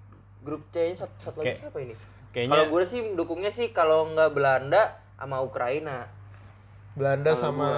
grup 0.46 0.64
C 0.72 0.94
nya 0.94 0.96
satu, 1.04 1.14
satu 1.20 1.38
lagi 1.44 1.60
siapa 1.60 1.78
ini? 1.84 1.96
kayaknya 2.32 2.54
Kalau 2.54 2.66
gue 2.72 2.84
sih 2.88 3.02
dukungnya 3.18 3.52
sih 3.52 3.68
kalau 3.76 4.08
nggak 4.14 4.32
Belanda 4.32 5.02
sama 5.18 5.42
Ukraina. 5.44 6.08
Belanda 6.98 7.32
sama 7.38 7.70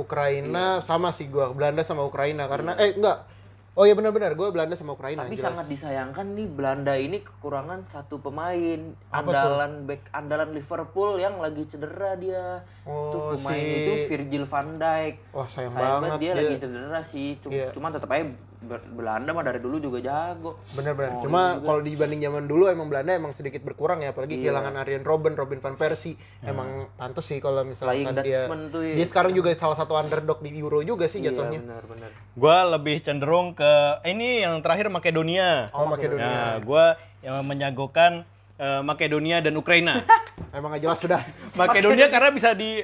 Ukraina 0.00 0.80
sama 0.80 1.08
sih 1.12 1.28
gua. 1.28 1.52
Belanda 1.52 1.84
sama 1.84 2.04
Ukraina 2.08 2.48
karena 2.48 2.72
eh 2.80 2.96
enggak. 2.96 3.28
Oh 3.72 3.88
iya 3.88 3.96
benar-benar 3.96 4.36
gua 4.36 4.52
Belanda 4.52 4.76
sama 4.76 4.92
Ukraina 4.92 5.24
Tapi 5.24 5.32
jelas. 5.32 5.48
sangat 5.48 5.64
disayangkan 5.66 6.26
nih 6.30 6.44
Belanda 6.44 6.92
ini 6.92 7.24
kekurangan 7.24 7.88
satu 7.88 8.20
pemain 8.20 8.80
Apa 9.08 9.24
tuh? 9.24 9.32
andalan 9.32 9.72
back 9.82 10.02
andalan 10.12 10.50
Liverpool 10.52 11.16
yang 11.16 11.40
lagi 11.40 11.64
cedera 11.64 12.12
dia. 12.14 12.60
Oh, 12.84 13.08
tuh 13.08 13.20
pemain 13.34 13.56
si- 13.56 13.72
itu 13.72 13.92
Virgil 14.06 14.44
van 14.44 14.76
Dijk. 14.76 15.14
Wah, 15.32 15.48
sayang, 15.48 15.72
Sayang 15.72 15.88
banget 15.98 16.20
dia, 16.20 16.32
lagi 16.34 16.54
cedera 16.58 17.00
sih. 17.02 17.28
Cuma, 17.40 17.52
Iya. 17.54 17.68
cuma 17.72 17.88
tetap 17.88 18.08
aja 18.10 18.24
Belanda 18.64 19.30
mah 19.30 19.42
dari 19.42 19.58
dulu 19.58 19.76
juga 19.76 19.98
jago. 19.98 20.62
Bener-bener. 20.72 21.12
Oh, 21.12 21.22
Cuma 21.22 21.58
kalau 21.58 21.80
dibanding 21.80 22.20
zaman 22.20 22.44
dulu 22.44 22.66
emang 22.66 22.86
Belanda 22.86 23.12
emang 23.12 23.32
sedikit 23.32 23.60
berkurang 23.60 24.00
ya, 24.00 24.10
apalagi 24.10 24.34
Iya. 24.34 24.48
kehilangan 24.48 24.74
Arjen 24.76 25.02
Robben, 25.02 25.34
Robin 25.34 25.58
van 25.58 25.74
Persie. 25.74 26.14
Emang 26.40 26.86
pantas 26.94 27.24
sih 27.24 27.38
kalau 27.38 27.62
Flying 27.64 28.06
misalkan 28.06 28.22
dia 28.22 28.46
tuh 28.68 28.80
ya. 28.80 28.94
dia 28.94 29.06
sekarang 29.06 29.32
juga 29.32 29.50
salah 29.52 29.74
satu 29.74 29.92
underdog 29.92 30.38
di 30.38 30.54
Euro 30.54 30.80
juga 30.80 31.06
sih 31.06 31.18
Iya 31.18 31.30
jatuhnya. 31.30 31.60
benar 31.60 31.82
benar. 31.84 32.10
gua 32.32 32.56
lebih 32.70 33.00
cenderung 33.00 33.52
ke 33.52 33.72
eh, 34.00 34.10
ini 34.10 34.40
yang 34.40 34.58
terakhir 34.58 34.86
Makedonia. 34.88 35.68
Oh, 35.70 35.84
Makedonia. 35.84 36.24
Nah, 36.24 36.54
gua 36.60 36.94
yang 37.20 37.42
menyagokan 37.42 38.22
eh, 38.56 38.80
Makedonia 38.80 39.38
dan 39.38 39.52
Ukraina. 39.52 40.00
Emang 40.56 40.72
gak 40.72 40.82
jelas 40.82 40.98
sudah. 40.98 41.20
Makedonia 41.52 42.06
karena 42.08 42.30
bisa 42.30 42.52
di 42.52 42.80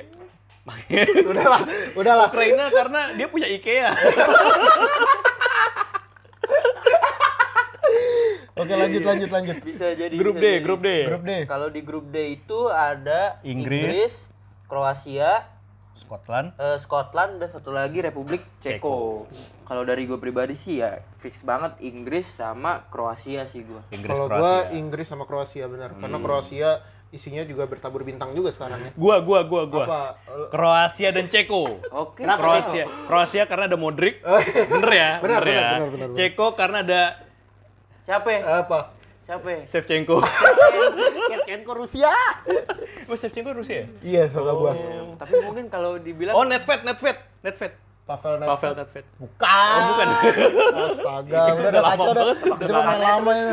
udahlah, 1.24 1.64
udahlah. 1.96 2.28
Ukraina 2.28 2.68
karena 2.68 3.16
dia 3.16 3.24
punya 3.24 3.48
IKEA. 3.48 3.88
Oke, 8.58 8.74
lanjut 8.74 9.02
lanjut 9.06 9.30
lanjut. 9.30 9.56
Bisa 9.62 9.94
jadi 9.94 10.14
grup 10.18 10.34
bisa 10.34 10.42
D, 10.42 10.46
jadi. 10.50 10.64
grup 10.66 10.80
D. 10.82 10.88
Grup 11.06 11.22
D. 11.22 11.32
Kalau 11.46 11.68
di 11.70 11.80
grup 11.86 12.10
D 12.10 12.16
itu 12.34 12.66
ada 12.66 13.38
Inggris. 13.46 13.82
Inggris, 13.86 14.14
Kroasia, 14.66 15.46
Scotland. 15.94 16.58
eh, 16.58 16.78
Scotland 16.82 17.32
dan 17.38 17.48
satu 17.54 17.70
lagi 17.70 18.02
Republik 18.02 18.42
Ceko. 18.58 19.30
Kalau 19.62 19.82
dari 19.84 20.08
gue 20.08 20.16
pribadi 20.16 20.56
sih 20.56 20.80
ya 20.80 20.96
fix 21.20 21.44
banget 21.44 21.76
Inggris 21.84 22.24
sama 22.24 22.88
Kroasia 22.88 23.46
sih 23.46 23.62
gue. 23.62 23.82
Kalau 24.06 24.26
Kroasia. 24.26 24.40
gua 24.40 24.54
Inggris 24.74 25.06
sama 25.06 25.24
Kroasia 25.28 25.64
benar. 25.68 25.94
Karena 25.94 26.18
Kroasia 26.18 26.70
isinya 27.08 27.40
juga 27.42 27.64
bertabur 27.64 28.04
bintang 28.04 28.36
juga 28.36 28.52
sekarang 28.52 28.84
ya. 28.84 28.90
Gua 28.92 29.16
gua 29.20 29.40
gua 29.42 29.62
gua. 29.64 29.84
Apa? 29.84 30.02
Eh, 30.28 30.48
Kroasia 30.52 31.08
dan 31.08 31.26
Ceko. 31.26 31.80
Oke. 31.88 32.20
Kenapa? 32.20 32.40
Kroasia, 32.40 32.84
Kroasia 33.08 33.42
karena 33.48 33.64
ada 33.64 33.76
Modric. 33.76 34.20
Bener 34.72 34.90
ya? 34.90 35.10
Benar, 35.18 35.40
bener 35.40 35.44
ya. 35.48 35.68
benar, 35.74 35.88
benar, 35.88 35.88
benar. 36.04 36.16
Ceko 36.16 36.46
karena 36.52 36.78
ada 36.84 37.02
Siapa? 38.04 38.28
ya? 38.28 38.40
Apa? 38.64 38.78
Siapa? 39.24 39.46
ya? 39.46 39.60
Shevchenko. 39.64 40.16
Shevchenko 41.30 41.72
Rusia. 41.74 42.12
Oh, 43.04 43.16
Shevchenko 43.16 43.52
Rusia 43.52 43.84
ya? 43.84 43.86
Iya, 44.00 44.22
salah 44.28 44.52
gua. 44.52 44.72
Tapi 45.16 45.32
mungkin 45.42 45.68
kalau 45.68 45.96
dibilang 45.96 46.32
Oh, 46.32 46.44
Netfed, 46.44 46.84
Netfed, 46.84 47.18
Netfed. 47.40 47.72
Pavel 48.08 48.40
Nedved. 48.40 48.48
Pavel 48.48 48.72
Netfed. 48.72 49.06
Bukan. 49.20 49.48
Oh, 49.52 49.84
bukan. 49.86 50.08
Astaga, 50.08 51.40
Itu 51.52 51.60
udah 51.60 51.68
udah 51.68 51.68
udah 51.68 51.82
lama 51.84 52.04
banget. 52.08 52.36
Itu 52.40 52.72
pemain 52.72 53.00
lama 53.04 53.32
ya. 53.36 53.48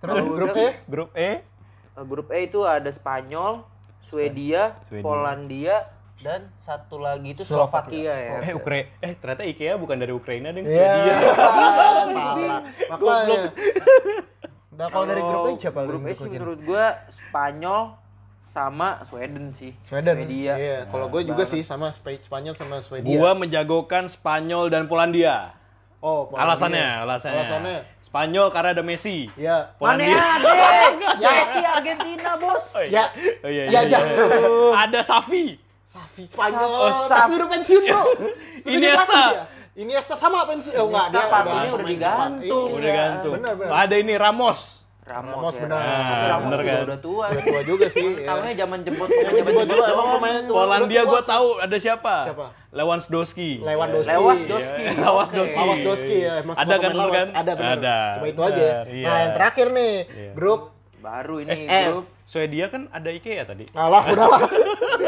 Terus 0.00 0.16
grup 0.24 0.48
udah- 0.48 0.56
E? 0.56 0.68
Grup 0.88 1.10
E, 1.12 1.30
grup 2.00 2.30
E 2.30 2.44
itu 2.44 2.62
ada 2.62 2.88
Spanyol, 2.88 3.66
Swedia, 4.02 4.78
Swedia. 4.84 5.02
Polandia 5.02 5.76
dan 6.18 6.46
satu 6.60 6.96
lagi 6.96 7.32
itu 7.32 7.42
Slovakia. 7.42 8.12
Slovakia 8.12 8.14
ya. 8.14 8.32
eh 8.42 8.52
Ukraina. 8.52 8.86
Eh, 9.00 9.12
ternyata 9.14 9.42
IKEA 9.42 9.74
bukan 9.74 9.96
dari 9.96 10.12
Ukraina 10.12 10.48
deh, 10.50 10.62
Iya. 10.62 10.68
Swedia. 10.68 11.14
Salah. 12.10 12.60
Makanya. 12.90 13.42
Nah, 14.70 14.86
kalau 14.88 15.06
dari 15.06 15.20
grup 15.20 15.42
E 15.42 15.50
siapa 15.56 15.80
Grup 15.82 16.00
lu 16.00 16.08
E 16.08 16.14
sih 16.14 16.24
menurut 16.26 16.60
gua 16.62 16.86
Spanyol 17.08 17.80
sama 18.44 18.98
Sweden 19.02 19.52
sih. 19.52 19.72
Sweden. 19.84 20.16
Swedia. 20.16 20.54
Iya, 20.56 20.78
kalau 20.88 21.06
gue 21.06 21.22
juga 21.22 21.44
sih 21.44 21.62
sama 21.62 21.92
Sp- 21.92 22.18
Spanyol 22.20 22.54
sama 22.54 22.80
Swedia. 22.80 23.06
Gua 23.06 23.30
menjagokan 23.32 24.08
Spanyol 24.08 24.66
dan 24.68 24.84
Polandia. 24.84 25.54
Oh, 26.00 26.24
Polandia. 26.24 26.44
Alasannya, 26.48 26.86
alasannya. 27.04 27.40
Alasannya. 27.44 27.76
Spanyol 28.00 28.46
karena 28.48 28.70
ada 28.72 28.80
Messi. 28.80 29.28
Ya. 29.36 29.76
Mana 29.76 30.00
Polandia. 30.00 30.16
ada? 30.16 31.28
Messi 31.36 31.60
Argentina, 31.60 32.30
Bos. 32.34 32.64
Ya. 32.88 33.04
Oh 33.44 33.50
iya, 33.52 33.62
Ya, 33.68 33.80
iya, 33.84 33.98
ya. 34.00 34.00
iya. 34.00 34.80
Ada 34.88 35.00
Safi. 35.04 35.60
Safi 35.86 36.24
Spanyol. 36.24 36.64
Oh, 36.64 37.04
tapi 37.04 37.36
udah 37.36 37.48
pensiun, 37.52 37.82
Bro. 37.84 38.02
Iniesta. 38.72 39.22
Iniesta 39.76 40.14
sama 40.16 40.48
pensiun. 40.48 40.72
Oh, 40.74 40.88
enggak, 40.88 41.06
dia 41.06 41.20
udah 41.20 41.28
pemain 41.30 41.68
digantung. 41.84 42.40
depan. 42.48 42.72
Udah 42.72 42.80
Iya, 42.80 42.92
gantung. 42.96 43.32
Benar, 43.36 43.52
benar. 43.54 43.72
Ada 43.76 43.94
ini 43.96 44.14
Ramos. 44.16 44.79
Ramos, 45.00 45.32
Ramos 45.32 45.54
ya. 45.54 45.60
benar. 45.60 45.80
Tapi 45.80 46.26
Ramos 46.26 46.44
bener 46.44 46.58
juga 46.60 46.70
kan? 46.70 46.84
udah 46.84 47.00
tua. 47.00 47.24
Udah 47.26 47.44
tua 47.44 47.62
juga 47.64 47.86
sih. 47.88 48.08
ya. 48.12 48.26
Tahunya 48.26 48.52
zaman 48.54 48.78
jemput 48.80 49.08
Zaman 49.08 49.20
zaman 49.32 49.34
jemput 49.50 49.66
juga, 49.66 49.84
emang 49.88 50.08
pemain 50.14 50.42
tua. 50.42 50.56
Polandia 50.60 51.02
tua 51.04 51.22
tahu 51.24 51.46
ada 51.58 51.76
siapa? 51.76 52.14
Siapa? 52.26 52.46
Lewandowski. 52.70 53.50
Lewandowski. 53.58 54.10
Lewandowski. 54.10 54.82
Iya, 54.82 54.92
Lewandowski. 54.96 55.58
Lewandowski 55.58 56.16
ya. 56.20 56.32
emang 56.38 56.54
Ada 56.54 56.68
kan 56.68 56.76
pemain 56.76 56.92
dulu 56.92 57.00
lawas. 57.02 57.16
kan? 57.16 57.28
Ada 57.32 57.52
benar. 57.52 57.76
Ada. 57.76 57.98
Cuma 58.12 58.26
itu 58.28 58.42
aja. 58.42 58.54
Benar, 58.62 58.86
iya. 58.88 59.06
Nah, 59.06 59.16
yang 59.18 59.32
terakhir 59.34 59.66
nih, 59.70 59.92
Iya. 60.06 60.32
grup 60.32 60.60
Baru 61.00 61.36
ini 61.38 61.64
Eh. 61.64 61.86
grup. 61.88 62.04
Swedia 62.22 62.68
kan 62.68 62.82
ada 62.90 63.08
IKEA 63.08 63.42
tadi. 63.42 63.64
Alah, 63.72 64.04
udah 64.06 64.26
lah. 64.28 64.40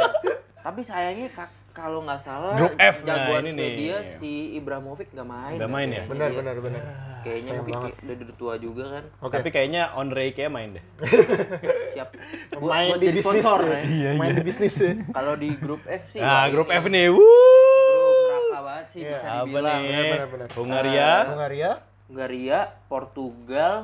Tapi 0.64 0.80
sayangnya 0.80 1.28
kak- 1.28 1.52
kalau 1.70 2.00
nggak 2.00 2.16
salah 2.18 2.52
Grup 2.54 2.72
F, 2.74 2.96
nah, 3.00 3.12
jagoan 3.14 3.44
ini 3.44 3.50
nih. 3.50 3.60
Swedia 3.62 3.96
si 4.16 4.32
Ibrahimovic 4.54 5.08
nggak 5.10 5.24
main. 5.26 5.56
Nggak 5.56 5.70
main 5.70 5.86
ya? 5.86 5.92
kayaknya. 5.98 6.10
Benar, 6.10 6.30
benar, 6.32 6.56
benar. 6.58 6.82
Kayaknya 7.22 7.48
Sayang 7.48 7.62
mungkin 7.62 7.74
banget. 7.78 7.94
udah 8.02 8.14
udah 8.18 8.36
tua 8.36 8.54
juga 8.56 8.84
kan. 8.90 9.04
Oke. 9.20 9.34
Tapi 9.34 9.48
kayaknya 9.48 9.82
owner 9.92 10.18
IKEA 10.20 10.48
main 10.48 10.70
deh. 10.72 10.84
Siap. 11.94 12.08
Buat, 12.52 12.68
Main 12.68 12.88
buat 12.88 12.98
di 12.98 13.06
jadi 13.06 13.16
bisnis. 13.16 13.24
sponsor 13.38 13.60
ya. 13.62 13.80
ya. 13.80 14.10
Main 14.14 14.32
di 14.32 14.42
bisnis 14.42 14.74
ya. 14.74 14.92
Kalau 15.16 15.34
di 15.34 15.48
grup 15.54 15.82
F 15.84 16.02
sih. 16.08 16.18
Nah, 16.18 16.44
grup 16.48 16.68
F 16.68 16.84
nih. 16.84 17.06
Wuh. 17.08 17.22
Grup 17.22 18.18
neraka 18.24 18.58
banget 18.60 18.86
sih 18.88 19.00
Iya. 19.00 19.10
bisa 19.12 19.28
dibilang. 19.40 19.80
nih? 19.80 20.10
Benar, 20.12 20.28
benar. 20.28 20.48
Hungaria. 20.52 21.10
Hungaria. 21.26 21.70
Hungaria, 22.04 22.58
Portugal, 22.86 23.74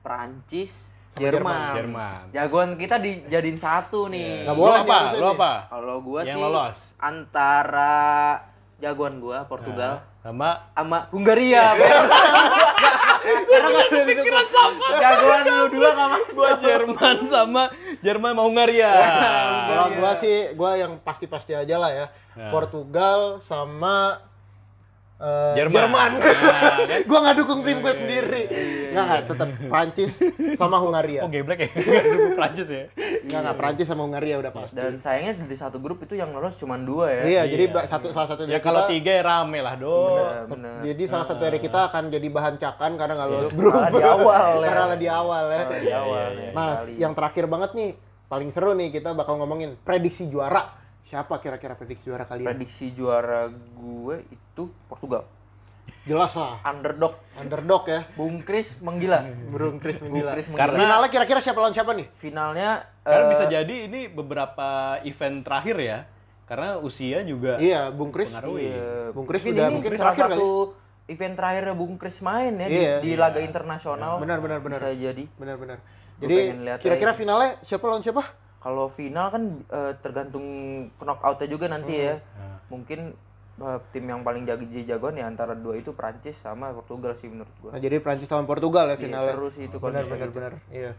Prancis, 0.00 0.92
Jerman. 1.14 1.72
Jerman. 1.74 2.22
Jagoan 2.28 2.70
kita 2.74 2.98
dijadiin 2.98 3.56
satu 3.56 4.06
nih. 4.06 4.44
Nggak 4.44 4.52
Lo 4.52 4.60
boleh 4.60 4.80
apa? 4.80 4.98
nih 5.06 5.10
nih. 5.14 5.32
apa? 5.32 5.52
Kalau 5.68 5.96
gua 6.00 6.20
Yang 6.20 6.28
sih 6.28 6.42
lolos. 6.42 6.78
antara 6.98 7.94
jagoan 8.76 9.16
gua 9.16 9.38
Portugal 9.44 10.02
Sama 10.24 10.72
sama 10.72 11.04
Hungaria. 11.12 11.76
Karena 13.44 13.68
nggak 13.68 13.88
ada 13.92 14.00
pikiran 14.08 14.46
sama. 14.48 14.86
Jagoan 14.96 15.40
lu 15.44 15.64
dua 15.76 15.90
masuk. 15.92 16.32
gua 16.32 16.50
Jerman 16.64 17.16
sama 17.28 17.62
Jerman 18.00 18.32
sama 18.32 18.42
Hungaria. 18.48 18.92
Kalau 19.68 19.86
gua 20.00 20.12
sih, 20.16 20.36
gua 20.56 20.80
yang 20.80 20.96
pasti-pasti 21.04 21.52
aja 21.52 21.76
lah 21.76 21.92
ya. 21.92 22.06
Portugal 22.48 23.44
sama 23.44 24.24
eh, 25.16 25.52
Jerman. 25.54 25.74
Jerman. 25.76 26.10
Nah, 26.14 26.30
kan? 26.76 27.00
gua 27.08 27.18
nggak 27.20 27.36
dukung 27.38 27.60
tim 27.62 27.78
gue 27.78 27.94
sendiri. 27.94 28.42
Nggak 28.90 29.04
nggak, 29.04 29.20
tetap 29.26 29.48
Prancis 29.64 30.12
sama 30.54 30.76
Hungaria. 30.76 31.20
Oh, 31.20 31.28
geblek 31.28 31.58
ya. 31.60 31.68
Dukung 32.12 32.34
Prancis 32.34 32.68
ya. 32.68 32.84
Nggak 33.24 33.40
nggak, 33.40 33.56
Prancis 33.56 33.86
sama 33.86 34.02
Hungaria 34.04 34.36
udah 34.36 34.52
pasti. 34.52 34.74
Dan 34.74 34.98
sayangnya 34.98 35.32
dari 35.40 35.56
satu 35.56 35.78
grup 35.78 35.98
itu 36.00 36.14
yang 36.14 36.30
lolos 36.30 36.54
cuma 36.54 36.74
dua 36.76 37.10
ya. 37.10 37.22
Iya, 37.24 37.42
jadi 37.48 37.64
Iya. 37.66 37.86
satu 37.86 38.06
salah 38.10 38.28
satu 38.28 38.42
Ya 38.44 38.58
dari 38.58 38.62
kalau 38.62 38.80
kita- 38.84 38.92
tiga 38.92 39.12
ya 39.12 39.22
rame 39.24 39.58
lah, 39.58 39.74
do. 39.74 39.90
Bener, 39.90 40.44
bener. 40.46 40.78
Jadi 40.84 41.02
salah 41.06 41.26
satu 41.26 41.40
dari 41.40 41.58
kita 41.58 41.80
akan 41.88 42.02
jadi 42.08 42.28
bahan 42.28 42.54
cakan 42.56 42.92
karena 42.94 43.12
nggak 43.14 43.28
lolos 43.28 43.44
Iya, 43.46 43.56
grup. 43.56 43.74
di 43.90 44.02
awal 44.04 44.52
ya. 44.56 44.68
Karena 44.68 44.96
di 44.96 45.08
awal 45.08 45.44
ya. 45.48 45.62
Kalah 45.64 45.80
di 45.80 45.92
awal 45.92 46.28
iya, 46.30 46.42
ya 46.44 46.50
Nah, 46.52 46.70
sekali. 46.76 46.92
yang 46.96 47.12
terakhir 47.12 47.44
banget 47.46 47.70
nih, 47.72 47.90
paling 48.24 48.48
seru 48.50 48.70
nih 48.72 48.88
kita 48.90 49.10
bakal 49.10 49.34
ngomongin 49.36 49.74
prediksi 49.80 50.26
juara. 50.26 50.83
Siapa 51.14 51.38
kira-kira 51.38 51.78
prediksi 51.78 52.10
juara 52.10 52.26
kalian? 52.26 52.42
prediksi 52.44 52.90
juara 52.90 53.46
gue 53.46 54.16
itu 54.26 54.62
Portugal. 54.90 55.22
Jelas 56.02 56.34
lah. 56.34 56.58
underdog 56.66 57.14
Underdog 57.38 57.86
ya. 57.86 58.02
Bung 58.12 58.42
Kris 58.42 58.74
menggila 58.82 59.22
Burung 59.46 59.78
Chris 59.78 60.02
Bung 60.02 60.10
menggila. 60.10 60.34
Kris 60.34 60.50
menggila 60.50 60.66
Karena- 60.66 60.80
Finalnya 60.82 61.08
kira-kira 61.08 61.38
siapa 61.38 61.58
lawan 61.62 61.70
siapa 61.70 61.94
nih? 61.94 62.10
finalnya 62.18 62.82
Karena 63.00 63.24
eh, 63.24 63.30
bisa 63.30 63.44
jadi 63.46 63.74
ini 63.86 64.10
beberapa 64.10 64.68
event 65.00 65.36
terakhir 65.40 65.76
ya. 65.78 65.98
Karena 66.44 66.82
usia 66.82 67.22
juga 67.22 67.62
Iya, 67.62 67.88
Bung 67.88 68.10
Kris. 68.10 68.34
Iya, 68.34 69.14
Bung 69.14 69.24
Kris 69.24 69.46
mungkin 69.46 69.54
udah 69.54 69.68
mungkin 69.70 69.90
terakhir 69.94 70.18
kali. 70.20 70.34
satu 70.34 70.50
event 71.06 71.34
terakhir 71.38 71.64
Bung 71.72 71.94
Kris 71.94 72.18
main 72.20 72.58
ya 72.58 72.66
di- 72.66 72.74
Iya. 72.76 72.94
di, 72.98 73.10
laga 73.14 73.38
internasional 73.38 74.18
Benar, 74.18 74.42
benar, 74.42 74.58
benar. 74.58 74.82
bisa 74.82 74.90
jadi 74.90 75.24
Benar-benar. 75.38 75.78
Gua 76.14 76.26
Jadi 76.26 76.38
kira-kira 76.80 77.14
finalnya 77.14 77.62
siapa 77.62 77.86
lawan 77.86 78.02
siapa? 78.02 78.42
Kalau 78.64 78.88
final 78.88 79.28
kan 79.28 79.42
eh, 79.62 79.92
tergantung 80.00 80.46
knockoutnya 80.96 81.46
juga 81.46 81.68
nanti 81.68 81.94
ya 82.00 82.16
Hmm. 82.16 82.56
mungkin 82.72 83.00
eh, 83.56 83.78
tim 83.90 84.04
yang 84.04 84.20
paling 84.20 84.42
jago 84.42 84.64
jagoan 84.66 85.14
ya 85.14 85.28
antara 85.28 85.52
dua 85.54 85.76
itu 85.76 85.92
Prancis 85.92 86.34
sama 86.34 86.72
Portugal 86.72 87.12
sih 87.12 87.28
menurut 87.28 87.52
gua 87.60 87.70
Nah, 87.70 87.78
jadi 87.78 88.00
Prancis 88.00 88.26
lawan 88.26 88.44
Portugal 88.44 88.88
ya 88.88 88.96
Iya, 88.96 88.98
finalnya. 88.98 89.32
seru 89.32 89.48
sih 89.48 89.62
itu 89.62 89.76
kalau 89.76 89.92
benar, 89.92 90.04
benar, 90.06 90.18
gitu. 90.24 90.34
benar. 90.34 90.52
Iya. 90.68 90.92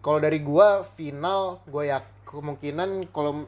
Kalau 0.00 0.18
dari 0.18 0.38
gua 0.40 0.68
final, 0.88 1.40
gua 1.64 1.82
ya 1.84 1.98
kemungkinan 2.24 2.88
kalau 3.10 3.44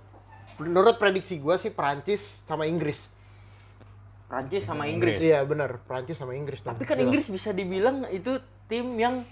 menurut 0.57 0.97
prediksi 0.97 1.39
gua 1.39 1.57
sih 1.57 1.71
Prancis 1.71 2.21
sama 2.45 2.65
Inggris. 2.65 3.09
Prancis 4.27 4.63
sama 4.63 4.85
Inggris 4.85 5.17
Iya, 5.19 5.41
benar. 5.43 5.81
Prancis 5.83 6.15
sama 6.15 6.37
Inggris 6.37 6.61
dong. 6.61 6.77
tapi 6.77 6.85
kan. 6.85 7.01
Inggris 7.01 7.27
bisa 7.27 7.49
dibilang 7.51 8.05
itu 8.09 8.37
tim 8.67 8.93
yang 8.95 9.25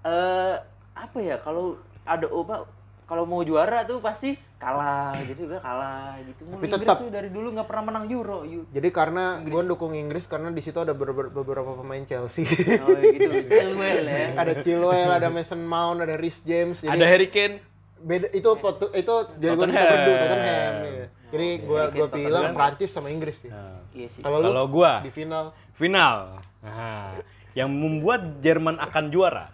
eh 0.00 0.54
apa 0.94 1.18
ya 1.18 1.36
kalau 1.36 1.74
ada 2.04 2.24
apa 2.24 2.62
kalau 3.06 3.22
mau 3.22 3.38
juara 3.40 3.82
tuh 3.82 3.98
pasti 3.98 4.34
kalah 4.56 5.14
gitu 5.22 5.46
juga 5.46 5.58
kalah 5.58 6.18
gitu 6.20 6.42
Mulu 6.42 6.58
Tapi 6.58 6.66
Inggris 6.66 6.82
tetap- 6.82 6.98
tuh 6.98 7.08
dari 7.08 7.28
dulu 7.28 7.48
nggak 7.52 7.64
pernah 7.64 7.84
menang 7.86 8.04
Euro 8.08 8.42
Yu- 8.42 8.66
Jadi 8.68 8.88
karena 8.90 9.24
gua 9.42 9.62
dukung 9.62 9.92
Inggris 9.92 10.24
karena 10.24 10.48
di 10.48 10.58
situ 10.58 10.74
ada 10.76 10.90
beber- 10.90 11.30
beberapa 11.30 11.72
pemain 11.72 12.02
Chelsea. 12.02 12.42
oh 12.42 12.98
gitu 12.98 13.30
Chilwell 13.52 14.04
ya 14.04 14.26
ada 14.34 14.52
Chilwell, 14.58 15.10
ada 15.12 15.28
Mason 15.28 15.60
Mount, 15.60 16.00
ada 16.00 16.14
Rhys 16.14 16.42
James. 16.42 16.78
Jadi 16.78 16.90
ada 16.90 17.06
Harry 17.06 17.28
Kane. 17.28 17.62
beda 17.96 18.28
itu 18.30 18.50
Portu- 18.56 18.92
itu 18.92 19.14
jadi 19.36 19.54
gua 19.54 19.64
kita 19.64 19.72
Tottenham. 19.72 19.94
berdua 19.94 20.16
Tottenham. 20.18 20.74
iya. 20.84 21.06
Jadi 21.26 21.48
gua 21.58 21.80
Harry 21.80 21.88
Kane, 21.88 21.96
gua 21.96 22.08
bilang. 22.12 22.44
Prancis 22.52 22.90
sama 22.90 23.08
Inggris 23.08 23.36
sih. 23.38 23.48
Nah, 23.48 23.80
iya 23.90 24.08
sih 24.08 24.20
Kalau 24.20 24.38
lu 24.38 24.46
Kalau 24.46 24.66
gua 24.68 24.92
di 25.00 25.10
final 25.10 25.44
final. 25.72 26.16
Nah, 26.58 27.22
yang 27.52 27.68
membuat 27.68 28.20
Jerman 28.40 28.76
akan 28.76 29.04
juara, 29.08 29.48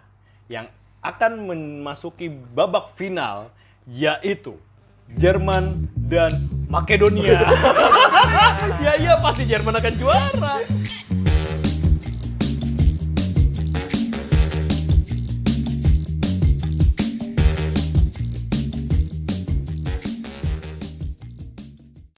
yang 0.47 0.65
akan 1.03 1.51
memasuki 1.51 2.31
babak 2.31 2.95
final 2.95 3.51
yaitu 3.83 4.55
Jerman 5.19 5.91
dan 6.07 6.47
Makedonia. 6.71 7.43
ya 8.87 8.93
iya 8.97 9.13
pasti 9.19 9.43
Jerman 9.43 9.77
akan 9.77 9.93
juara. 9.99 10.63